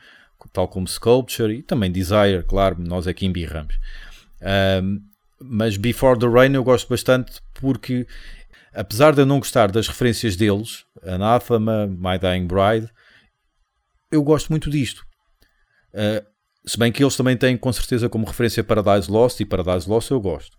tal 0.52 0.68
como 0.68 0.88
Sculpture 0.88 1.54
e 1.54 1.62
também 1.62 1.92
Desire, 1.92 2.42
claro, 2.48 2.78
nós 2.80 3.06
aqui 3.06 3.28
embirramos. 3.28 3.76
Ahm, 4.42 4.98
mas 5.40 5.78
Before 5.78 6.18
the 6.18 6.26
Rain 6.28 6.54
eu 6.56 6.64
gosto 6.64 6.90
bastante 6.90 7.40
porque, 7.54 8.08
apesar 8.78 9.14
de 9.16 9.22
eu 9.22 9.26
não 9.26 9.40
gostar 9.40 9.72
das 9.72 9.88
referências 9.88 10.36
deles, 10.36 10.86
Anathema, 11.02 11.88
My 11.88 12.20
Dying 12.20 12.46
Bride, 12.46 12.92
eu 14.12 14.24
gosto 14.24 14.50
muito 14.50 14.70
disto. 14.70 15.04
Uh, 15.94 16.24
se 16.64 16.78
bem 16.78 16.92
que 16.92 17.04
eles 17.04 17.18
também 17.18 17.36
têm 17.36 17.58
com 17.58 17.74
certeza 17.74 18.08
como 18.08 18.28
referência 18.28 18.64
Paradise 18.64 19.10
Lost 19.10 19.40
e 19.40 19.46
Paradise 19.46 19.90
Lost 19.90 20.12
eu 20.12 20.22
gosto. 20.22 20.56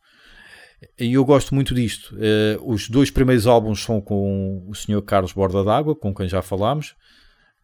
E 0.99 1.13
eu 1.13 1.25
gosto 1.25 1.55
muito 1.55 1.73
disto. 1.75 2.17
Uh, 2.17 2.73
os 2.73 2.89
dois 2.89 3.09
primeiros 3.09 3.47
álbuns 3.47 3.81
são 3.81 4.01
com 4.01 4.67
o 4.69 4.75
Sr. 4.75 5.03
Carlos 5.03 5.33
Borda 5.33 5.63
d'Água, 5.63 5.95
com 5.95 6.13
quem 6.13 6.29
já 6.29 6.43
falámos, 6.43 6.97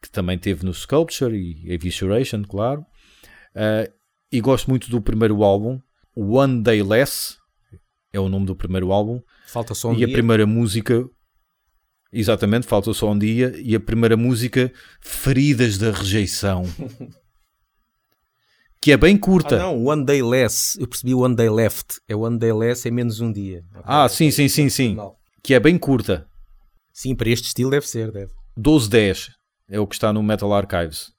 que 0.00 0.08
também 0.08 0.38
teve 0.38 0.64
no 0.64 0.72
Sculpture 0.72 1.36
e 1.36 1.72
Evisceration, 1.72 2.42
claro. 2.42 2.86
Uh, 3.56 3.92
e 4.30 4.40
gosto 4.40 4.70
muito 4.70 4.88
do 4.88 5.00
primeiro 5.00 5.42
álbum, 5.42 5.80
One 6.14 6.62
Day 6.62 6.80
Less, 6.80 7.38
é 8.12 8.20
o 8.20 8.28
nome 8.28 8.46
do 8.46 8.54
primeiro 8.54 8.92
álbum, 8.92 9.20
Falta 9.54 9.74
só 9.74 9.90
um 9.90 9.94
e 9.94 10.02
a 10.02 10.06
dia. 10.06 10.14
primeira 10.16 10.44
música, 10.46 11.08
exatamente, 12.12 12.66
falta 12.66 12.92
só 12.92 13.12
um 13.12 13.18
dia, 13.18 13.54
e 13.56 13.74
a 13.76 13.80
primeira 13.80 14.16
música, 14.16 14.72
Feridas 15.00 15.78
da 15.78 15.92
Rejeição, 15.92 16.64
que 18.82 18.92
é 18.92 18.96
bem 18.96 19.16
Ah, 19.16 19.20
curta. 19.20 19.58
não, 19.58 19.84
One 19.86 20.04
Day 20.04 20.22
Less. 20.22 20.78
Eu 20.78 20.86
percebi 20.88 21.14
One 21.14 21.34
Day 21.34 21.48
Left. 21.48 22.00
É 22.08 22.14
One 22.16 22.38
Day 22.38 22.52
Less, 22.52 22.86
é 22.86 22.90
menos 22.90 23.20
um 23.20 23.32
dia. 23.32 23.64
Ah, 23.84 24.08
sim, 24.08 24.30
sim, 24.30 24.48
sim, 24.48 24.68
sim, 24.68 24.96
que 25.42 25.54
é 25.54 25.60
bem 25.60 25.78
curta. 25.78 26.26
Sim, 26.92 27.14
para 27.14 27.28
este 27.30 27.46
estilo 27.46 27.70
deve 27.70 27.86
ser, 27.88 28.10
deve. 28.12 28.32
12-10 28.58 29.30
é 29.68 29.80
o 29.80 29.86
que 29.86 29.94
está 29.94 30.12
no 30.12 30.22
Metal 30.22 30.52
Archives. 30.52 31.12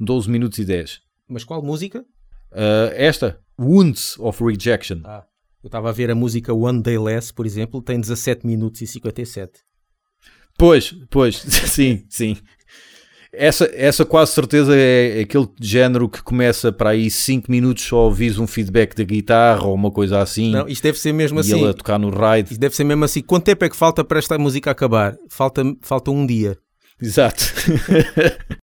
12 0.00 0.28
minutos 0.30 0.58
e 0.58 0.64
10. 0.64 1.00
Mas 1.28 1.44
qual 1.44 1.62
música? 1.62 2.00
Uh, 2.50 2.90
esta, 2.94 3.40
Wounds 3.58 4.18
of 4.18 4.42
Rejection. 4.44 5.00
Ah, 5.04 5.24
eu 5.64 5.68
estava 5.68 5.88
a 5.88 5.92
ver 5.92 6.10
a 6.10 6.14
música 6.14 6.52
One 6.52 6.82
Day 6.82 6.98
Less, 6.98 7.32
por 7.32 7.46
exemplo, 7.46 7.80
tem 7.80 7.98
17 7.98 8.46
minutos 8.46 8.82
e 8.82 8.86
57. 8.86 9.60
Pois, 10.58 10.94
pois, 11.10 11.36
sim, 11.66 12.04
sim. 12.08 12.36
Essa, 13.32 13.68
essa 13.74 14.04
quase 14.04 14.32
certeza 14.32 14.76
é 14.76 15.22
aquele 15.22 15.48
género 15.58 16.08
que 16.08 16.22
começa 16.22 16.70
para 16.70 16.90
aí 16.90 17.10
5 17.10 17.50
minutos 17.50 17.82
só 17.82 18.04
ouvis 18.04 18.38
um 18.38 18.46
feedback 18.46 18.94
da 18.94 19.02
guitarra 19.02 19.66
ou 19.66 19.74
uma 19.74 19.90
coisa 19.90 20.20
assim. 20.20 20.52
Não, 20.52 20.68
isto 20.68 20.82
deve 20.82 20.98
ser 20.98 21.12
mesmo 21.12 21.38
e 21.38 21.40
assim. 21.40 21.58
ele 21.58 21.70
a 21.70 21.74
tocar 21.74 21.98
no 21.98 22.10
ride. 22.10 22.52
Isto 22.52 22.60
deve 22.60 22.76
ser 22.76 22.84
mesmo 22.84 23.04
assim. 23.04 23.22
Quanto 23.22 23.44
tempo 23.44 23.64
é 23.64 23.68
que 23.68 23.74
falta 23.74 24.04
para 24.04 24.18
esta 24.18 24.38
música 24.38 24.70
acabar? 24.70 25.16
Falta, 25.28 25.62
falta 25.80 26.10
um 26.10 26.24
dia. 26.24 26.56
Exato. 27.00 27.42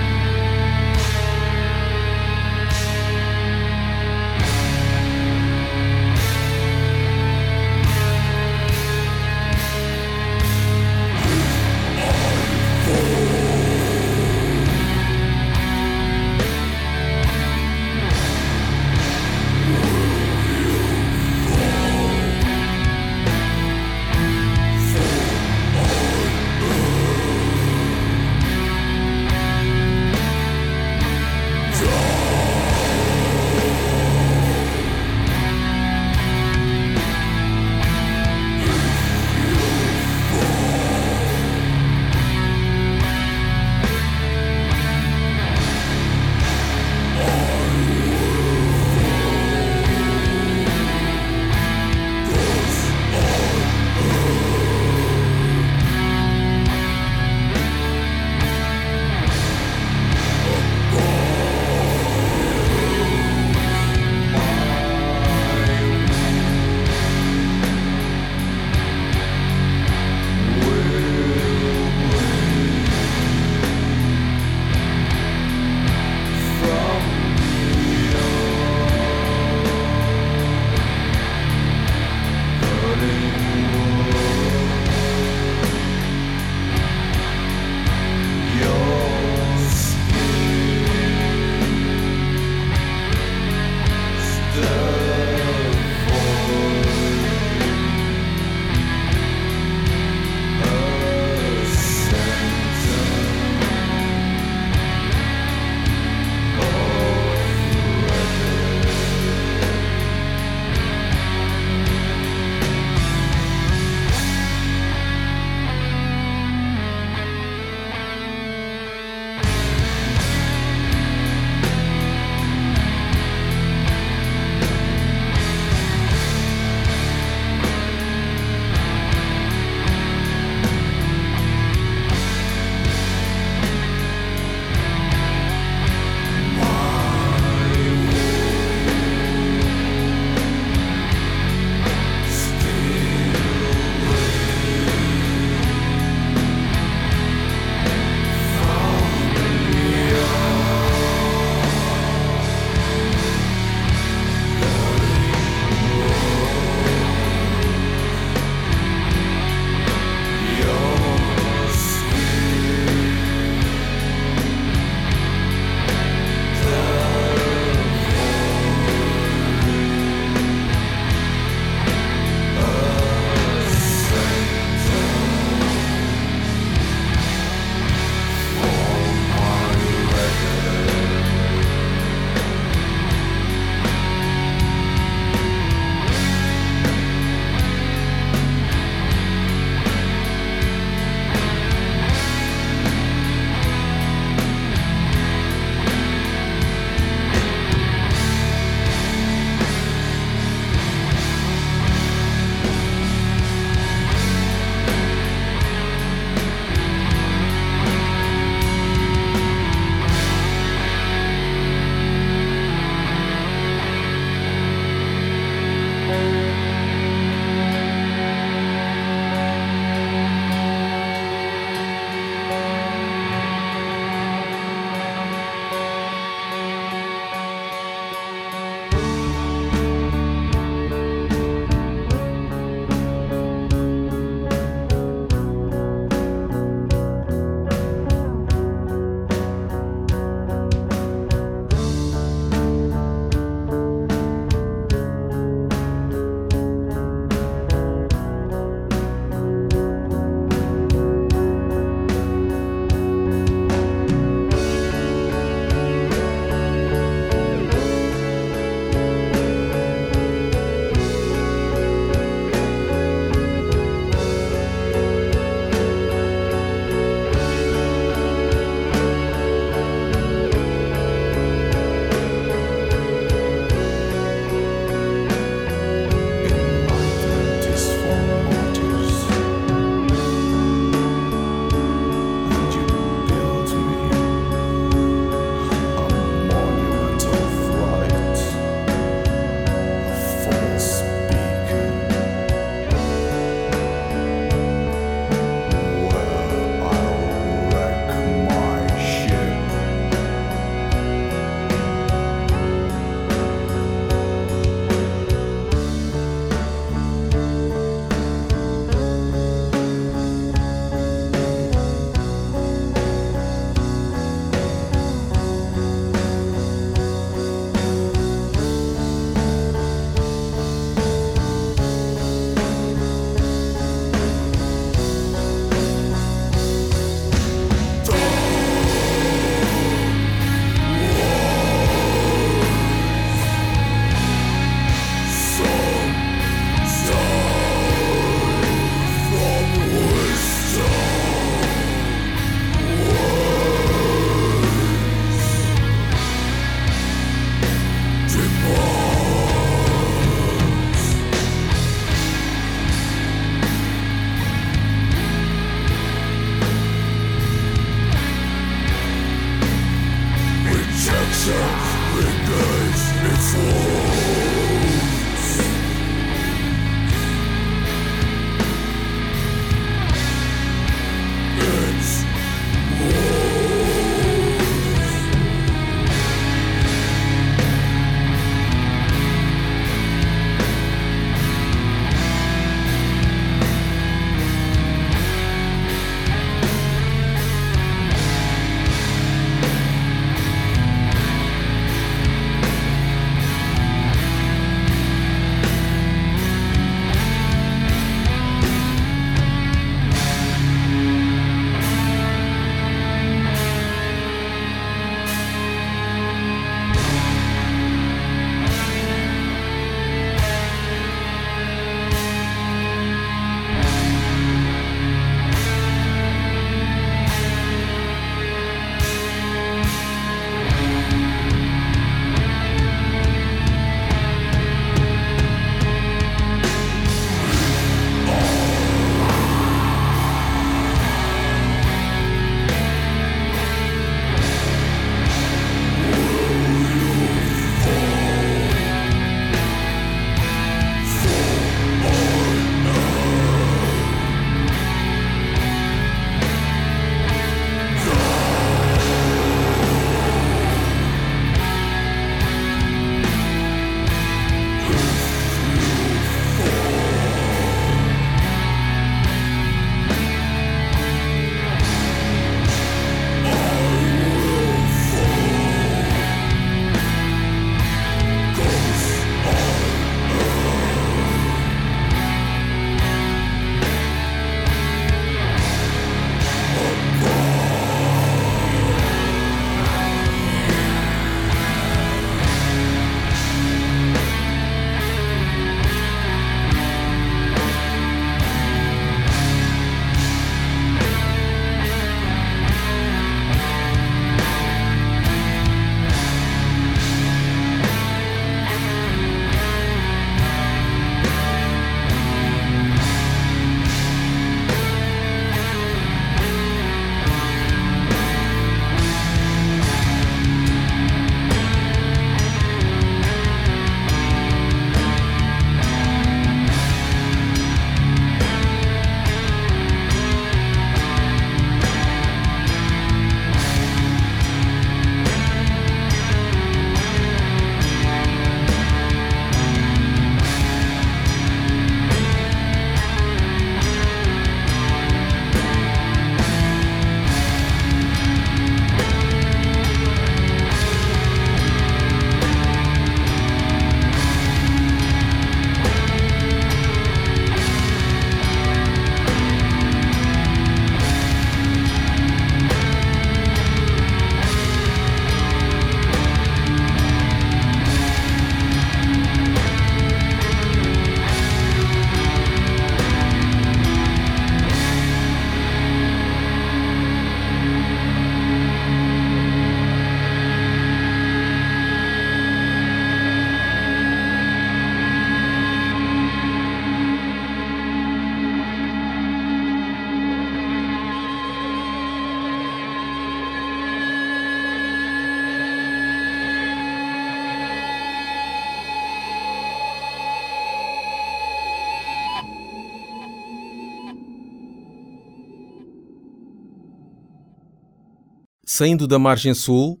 saindo 598.74 599.06
da 599.06 599.18
margem 599.18 599.54
sul 599.54 600.00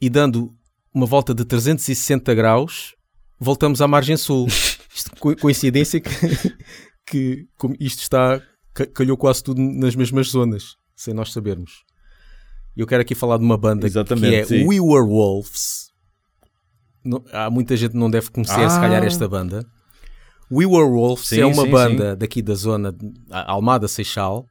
e 0.00 0.10
dando 0.10 0.52
uma 0.92 1.06
volta 1.06 1.32
de 1.34 1.44
360 1.44 2.34
graus, 2.34 2.94
voltamos 3.38 3.80
à 3.80 3.86
margem 3.86 4.16
sul. 4.16 4.46
Isto, 4.94 5.10
co- 5.20 5.36
coincidência 5.36 6.00
que, 6.00 6.10
que 7.06 7.46
isto 7.78 8.00
está, 8.02 8.40
ca- 8.74 8.86
calhou 8.86 9.16
quase 9.16 9.44
tudo 9.44 9.60
nas 9.60 9.94
mesmas 9.94 10.28
zonas, 10.30 10.74
sem 10.96 11.14
nós 11.14 11.32
sabermos. 11.32 11.84
Eu 12.76 12.84
quero 12.86 13.02
aqui 13.02 13.14
falar 13.14 13.38
de 13.38 13.44
uma 13.44 13.56
banda 13.56 13.86
Exatamente, 13.86 14.28
que 14.48 14.54
é 14.54 14.58
sim. 14.58 14.66
We 14.66 14.80
Were 14.80 15.06
Wolves. 15.06 15.90
Não- 17.04 17.22
há 17.32 17.48
muita 17.48 17.76
gente 17.76 17.92
que 17.92 17.96
não 17.96 18.10
deve 18.10 18.30
conhecer, 18.30 18.54
se 18.68 18.76
Ah. 18.76 18.80
calhar, 18.80 19.04
esta 19.04 19.28
banda. 19.28 19.64
We 20.50 20.66
Were 20.66 20.88
Wolves 20.90 21.28
Sim, 21.28 21.40
é 21.40 21.46
uma 21.46 21.62
sim, 21.64 21.70
banda 21.70 22.16
daqui 22.16 22.42
da 22.42 22.54
zona 22.54 22.92
Almada 23.30 23.86
Seixal 23.86 24.44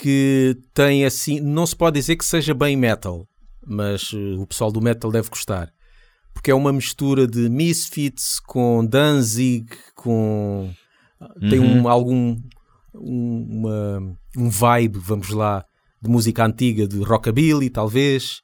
que 0.00 0.56
tem 0.74 1.04
assim, 1.04 1.40
não 1.40 1.66
se 1.66 1.74
pode 1.74 1.98
dizer 1.98 2.16
que 2.16 2.24
seja 2.24 2.52
bem 2.54 2.76
metal, 2.76 3.26
mas 3.66 4.12
eh, 4.14 4.36
o 4.38 4.46
pessoal 4.46 4.70
do 4.70 4.80
metal 4.80 5.10
deve 5.10 5.28
gostar. 5.30 5.72
Porque 6.34 6.50
é 6.50 6.54
uma 6.54 6.72
mistura 6.72 7.26
de 7.26 7.48
Misfits 7.48 8.38
com 8.40 8.84
Danzig, 8.84 9.66
com 9.94 10.70
tem 11.48 11.58
Uhum. 11.58 11.82
um, 11.82 11.88
algum 11.88 12.36
um, 12.94 13.46
uma- 13.50 14.16
um 14.36 14.48
vibe, 14.50 14.98
vamos 14.98 15.30
lá, 15.30 15.64
de 16.00 16.08
música 16.10 16.44
antiga, 16.44 16.86
de 16.86 16.98
rockabilly, 17.02 17.70
talvez, 17.70 18.40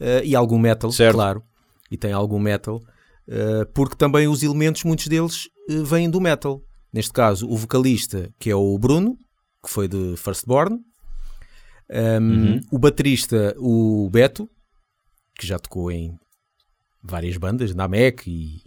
eh, 0.00 0.22
e 0.24 0.34
algum 0.36 0.58
metal, 0.58 0.90
Certo. 0.92 1.14
claro. 1.14 1.42
E 1.90 1.96
tem 1.96 2.12
algum 2.12 2.38
metal, 2.38 2.80
eh, 3.28 3.64
porque 3.74 3.94
também 3.96 4.26
os 4.28 4.42
elementos, 4.42 4.82
muitos 4.84 5.06
deles, 5.06 5.48
eh, 5.70 5.82
vêm 5.84 6.10
do 6.10 6.20
metal. 6.20 6.60
Neste 6.92 7.12
caso, 7.12 7.48
o 7.48 7.56
vocalista, 7.56 8.28
que 8.40 8.50
é 8.50 8.54
o 8.56 8.76
Bruno, 8.78 9.16
que 9.64 9.70
foi 9.70 9.86
de 9.88 10.14
Firstborn, 10.16 10.78
Um, 11.90 12.18
Uhum. 12.18 12.60
o 12.72 12.78
baterista, 12.78 13.54
o 13.58 14.08
Beto, 14.10 14.48
que 15.38 15.46
já 15.46 15.58
tocou 15.58 15.90
em 15.90 16.12
várias 17.02 17.36
bandas, 17.36 17.74
Namek 17.74 18.28
e 18.28 18.60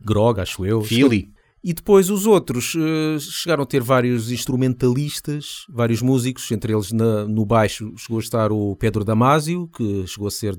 Grog, 0.00 0.40
acho 0.40 0.64
eu. 0.64 0.82
Philly. 0.82 1.30
E 1.64 1.72
depois 1.72 2.08
os 2.10 2.26
outros 2.26 2.74
eh, 2.76 3.18
chegaram 3.18 3.64
a 3.64 3.66
ter 3.66 3.82
vários 3.82 4.30
instrumentalistas, 4.30 5.64
vários 5.68 6.00
músicos, 6.00 6.48
entre 6.52 6.72
eles 6.72 6.92
na- 6.92 7.26
no 7.26 7.44
baixo 7.44 7.92
chegou 7.96 8.18
a 8.18 8.22
estar 8.22 8.52
o 8.52 8.76
Pedro 8.76 9.04
Damasio, 9.04 9.66
que 9.68 10.06
chegou 10.06 10.28
a 10.28 10.30
ser 10.30 10.56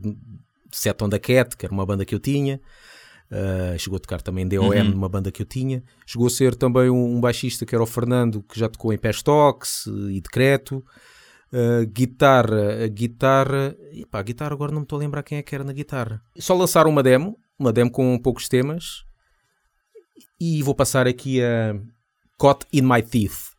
Set 0.73 1.01
on 1.01 1.09
the 1.09 1.19
Cat, 1.19 1.55
que 1.55 1.65
era 1.65 1.73
uma 1.73 1.85
banda 1.85 2.03
que 2.03 2.13
eu 2.13 2.19
tinha. 2.19 2.59
Uh, 3.31 3.77
chegou 3.77 3.97
a 3.97 3.99
tocar 3.99 4.21
também 4.21 4.47
DOM 4.47 4.69
Uhum. 4.69 4.83
numa 4.91 5.09
banda 5.09 5.31
que 5.31 5.41
eu 5.41 5.45
tinha. 5.45 5.83
Chegou 6.05 6.27
a 6.27 6.29
ser 6.29 6.55
também 6.55 6.89
um, 6.89 7.15
um 7.17 7.19
baixista 7.21 7.65
que 7.65 7.75
era 7.75 7.83
o 7.83 7.87
Fernando, 7.87 8.41
que 8.43 8.57
já 8.59 8.67
tocou 8.69 8.91
em 8.93 8.97
Pestox 8.97 9.85
e 10.09 10.19
Decreto. 10.21 10.83
Uh, 11.51 11.85
guitarra, 11.87 12.83
a 12.83 12.87
guitarra, 12.87 13.75
epá, 13.93 14.19
a 14.19 14.23
guitarra 14.23 14.51
agora 14.53 14.71
não 14.71 14.79
me 14.81 14.85
estou 14.85 14.97
a 14.97 14.99
lembrar 14.99 15.23
quem 15.23 15.37
é 15.37 15.41
que 15.43 15.55
era 15.55 15.63
na 15.63 15.71
guitarra. 15.71 16.21
Só 16.37 16.53
lançaram 16.53 16.89
uma 16.89 17.01
demo, 17.01 17.39
uma 17.57 17.71
demo 17.71 17.89
com 17.89 18.17
poucos 18.19 18.49
temas. 18.49 19.05
E 20.39 20.61
vou 20.61 20.75
passar 20.75 21.07
aqui 21.07 21.41
a 21.41 21.73
Caught 22.37 22.65
in 22.73 22.81
My 22.81 23.01
Teeth, 23.01 23.53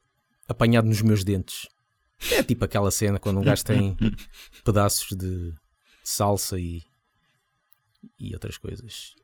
apanhado 0.48 0.86
nos 0.86 1.00
meus 1.02 1.24
dentes. 1.24 1.66
É 2.32 2.42
tipo 2.42 2.64
aquela 2.64 2.90
cena 2.90 3.18
quando 3.18 3.38
um 3.40 3.42
gajo 3.42 3.64
tem 3.64 3.96
pedaços 4.64 5.16
de 5.16 5.54
salsa 6.04 6.58
e, 6.58 6.82
e 8.18 8.34
outras 8.34 8.58
coisas. 8.58 9.14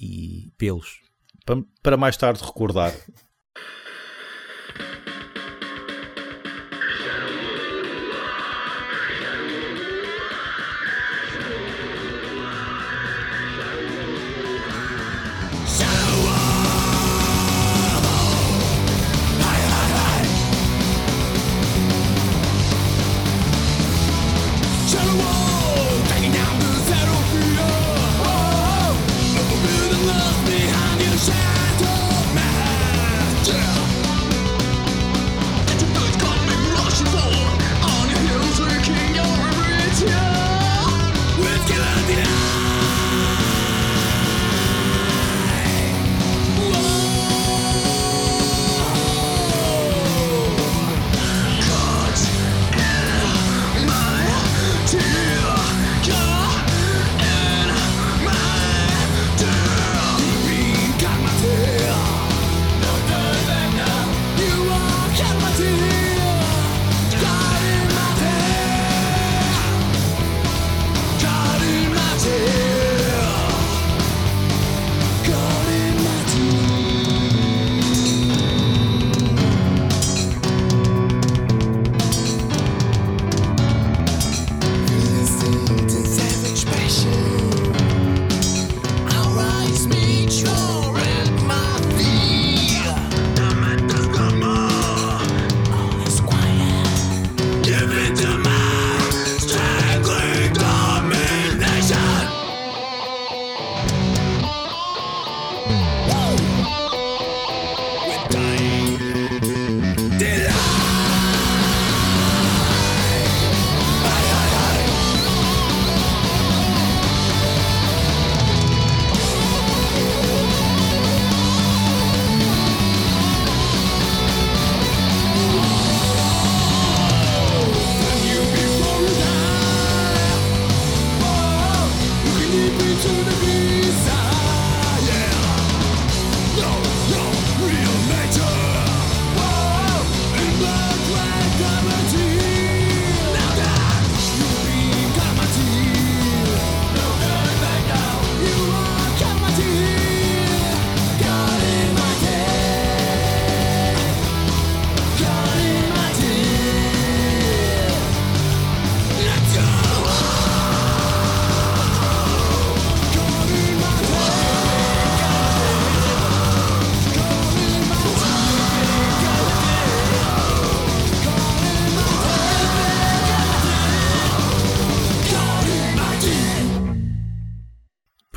E 0.00 0.50
pelos. 0.56 1.00
Pa- 1.44 1.62
Para 1.82 1.96
mais 1.96 2.16
tarde 2.16 2.42
recordar. 2.42 2.94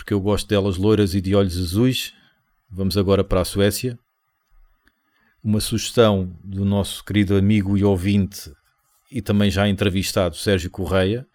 Porque 0.10 0.14
eu 0.16 0.22
gosto 0.22 0.48
delas 0.48 0.76
loiras 0.76 1.14
e 1.14 1.22
de 1.22 1.36
olhos 1.36 1.56
azuis. 1.56 2.16
Vamos 2.68 2.98
agora 2.98 3.24
para 3.24 3.42
a 3.42 3.46
Suécia. 3.46 3.96
Uma 5.44 5.60
sugestão 5.60 6.36
do 6.44 6.66
nosso 6.66 7.06
querido 7.06 7.38
amigo 7.38 7.78
e 7.78 7.84
ouvinte 7.84 8.52
e 9.12 9.22
também 9.22 9.52
já 9.52 9.70
entrevistado 9.70 10.36
Sérgio 10.36 10.72
Correia. 10.72 11.28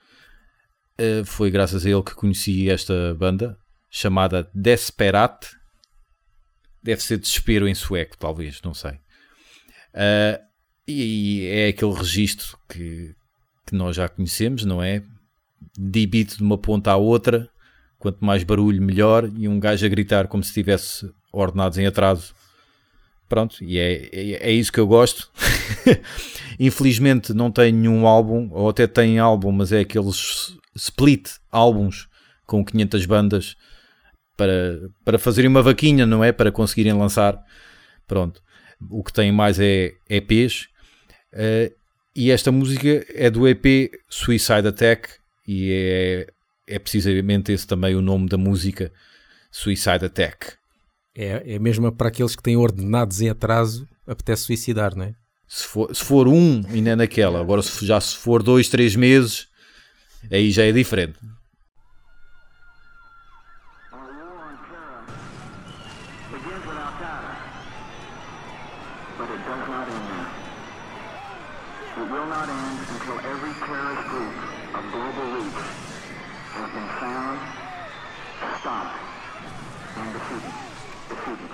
Eh, 0.98 1.22
Foi 1.24 1.52
graças 1.52 1.86
a 1.86 1.88
ele 1.90 2.02
que 2.02 2.16
conheci 2.16 2.68
esta 2.68 3.14
banda 3.14 3.56
chamada 3.88 4.50
Desperat. 4.52 5.46
Deve 6.82 7.00
ser 7.00 7.18
desespero 7.18 7.68
em 7.68 7.76
sueco, 7.76 8.18
talvez, 8.18 8.60
não 8.60 8.74
sei. 8.74 8.98
Eh, 9.94 10.40
e 10.88 11.46
é 11.46 11.68
aquele 11.68 11.94
registro 11.94 12.58
que, 12.68 13.14
que 13.64 13.76
nós 13.76 13.94
já 13.94 14.08
conhecemos, 14.08 14.64
não 14.64 14.82
é? 14.82 15.00
Beat 15.78 16.38
de 16.38 16.42
uma 16.42 16.58
ponta 16.58 16.90
à 16.90 16.96
outra, 16.96 17.48
quanto 18.04 18.22
mais 18.22 18.44
barulho, 18.44 18.82
melhor. 18.82 19.30
E 19.34 19.48
um 19.48 19.58
gajo 19.58 19.86
a 19.86 19.88
gritar 19.88 20.28
como 20.28 20.42
se 20.42 20.50
estivesse 20.50 21.10
ordenados 21.32 21.78
em 21.78 21.86
atraso. 21.86 22.34
Pronto, 23.26 23.64
e 23.64 23.78
é, 23.78 24.10
é, 24.12 24.50
é 24.50 24.52
isso 24.52 24.70
que 24.70 24.78
eu 24.78 24.86
gosto. 24.86 25.30
Infelizmente 26.60 27.32
não 27.32 27.50
tenho 27.50 27.74
nenhum 27.74 28.06
álbum, 28.06 28.50
ou 28.52 28.68
até 28.68 28.86
tem 28.86 29.18
álbum, 29.18 29.50
mas 29.50 29.72
é 29.72 29.80
aqueles 29.80 30.54
split 30.76 31.30
álbuns 31.50 32.06
com 32.46 32.62
500 32.62 33.06
bandas 33.06 33.56
para, 34.36 34.90
para 35.02 35.18
fazerem 35.18 35.48
uma 35.48 35.62
vaquinha, 35.62 36.04
não 36.04 36.22
é? 36.22 36.30
Para 36.30 36.52
conseguirem 36.52 36.92
lançar. 36.92 37.42
Pronto. 38.06 38.42
O 38.90 39.02
que 39.02 39.14
tem 39.14 39.32
mais 39.32 39.58
é 39.58 39.92
EPs. 40.10 40.68
Eh, 41.32 41.72
e 42.14 42.30
esta 42.30 42.52
música 42.52 43.06
é 43.14 43.30
do 43.30 43.48
EP 43.48 43.90
Suicide 44.10 44.68
Attack 44.68 45.08
e 45.48 45.72
é, 45.72 46.26
é 46.66 46.78
precisamente 46.78 47.52
esse 47.52 47.66
também 47.66 47.94
o 47.94 48.02
nome 48.02 48.28
da 48.28 48.36
música 48.36 48.92
Suicide 49.50 50.06
Attack. 50.06 50.54
É, 51.14 51.54
é 51.54 51.58
mesmo 51.58 51.90
para 51.92 52.08
aqueles 52.08 52.34
que 52.34 52.42
têm 52.42 52.56
ordenados 52.56 53.20
em 53.20 53.28
atraso, 53.28 53.88
apetece 54.06 54.44
suicidar, 54.44 54.96
não 54.96 55.04
é? 55.04 55.14
Se 55.46 55.64
for, 55.64 55.94
se 55.94 56.02
for 56.02 56.26
um, 56.26 56.62
ainda 56.68 56.90
é 56.90 56.96
naquela. 56.96 57.40
Agora, 57.40 57.62
se, 57.62 57.86
já 57.86 58.00
se 58.00 58.16
for 58.16 58.42
dois, 58.42 58.68
três 58.68 58.96
meses, 58.96 59.46
aí 60.30 60.50
já 60.50 60.64
é 60.64 60.72
diferente. 60.72 61.18
starving 78.64 78.90
and 79.96 80.14
the 80.14 80.20
food, 80.20 80.42
the 81.10 81.16
food. 81.16 81.53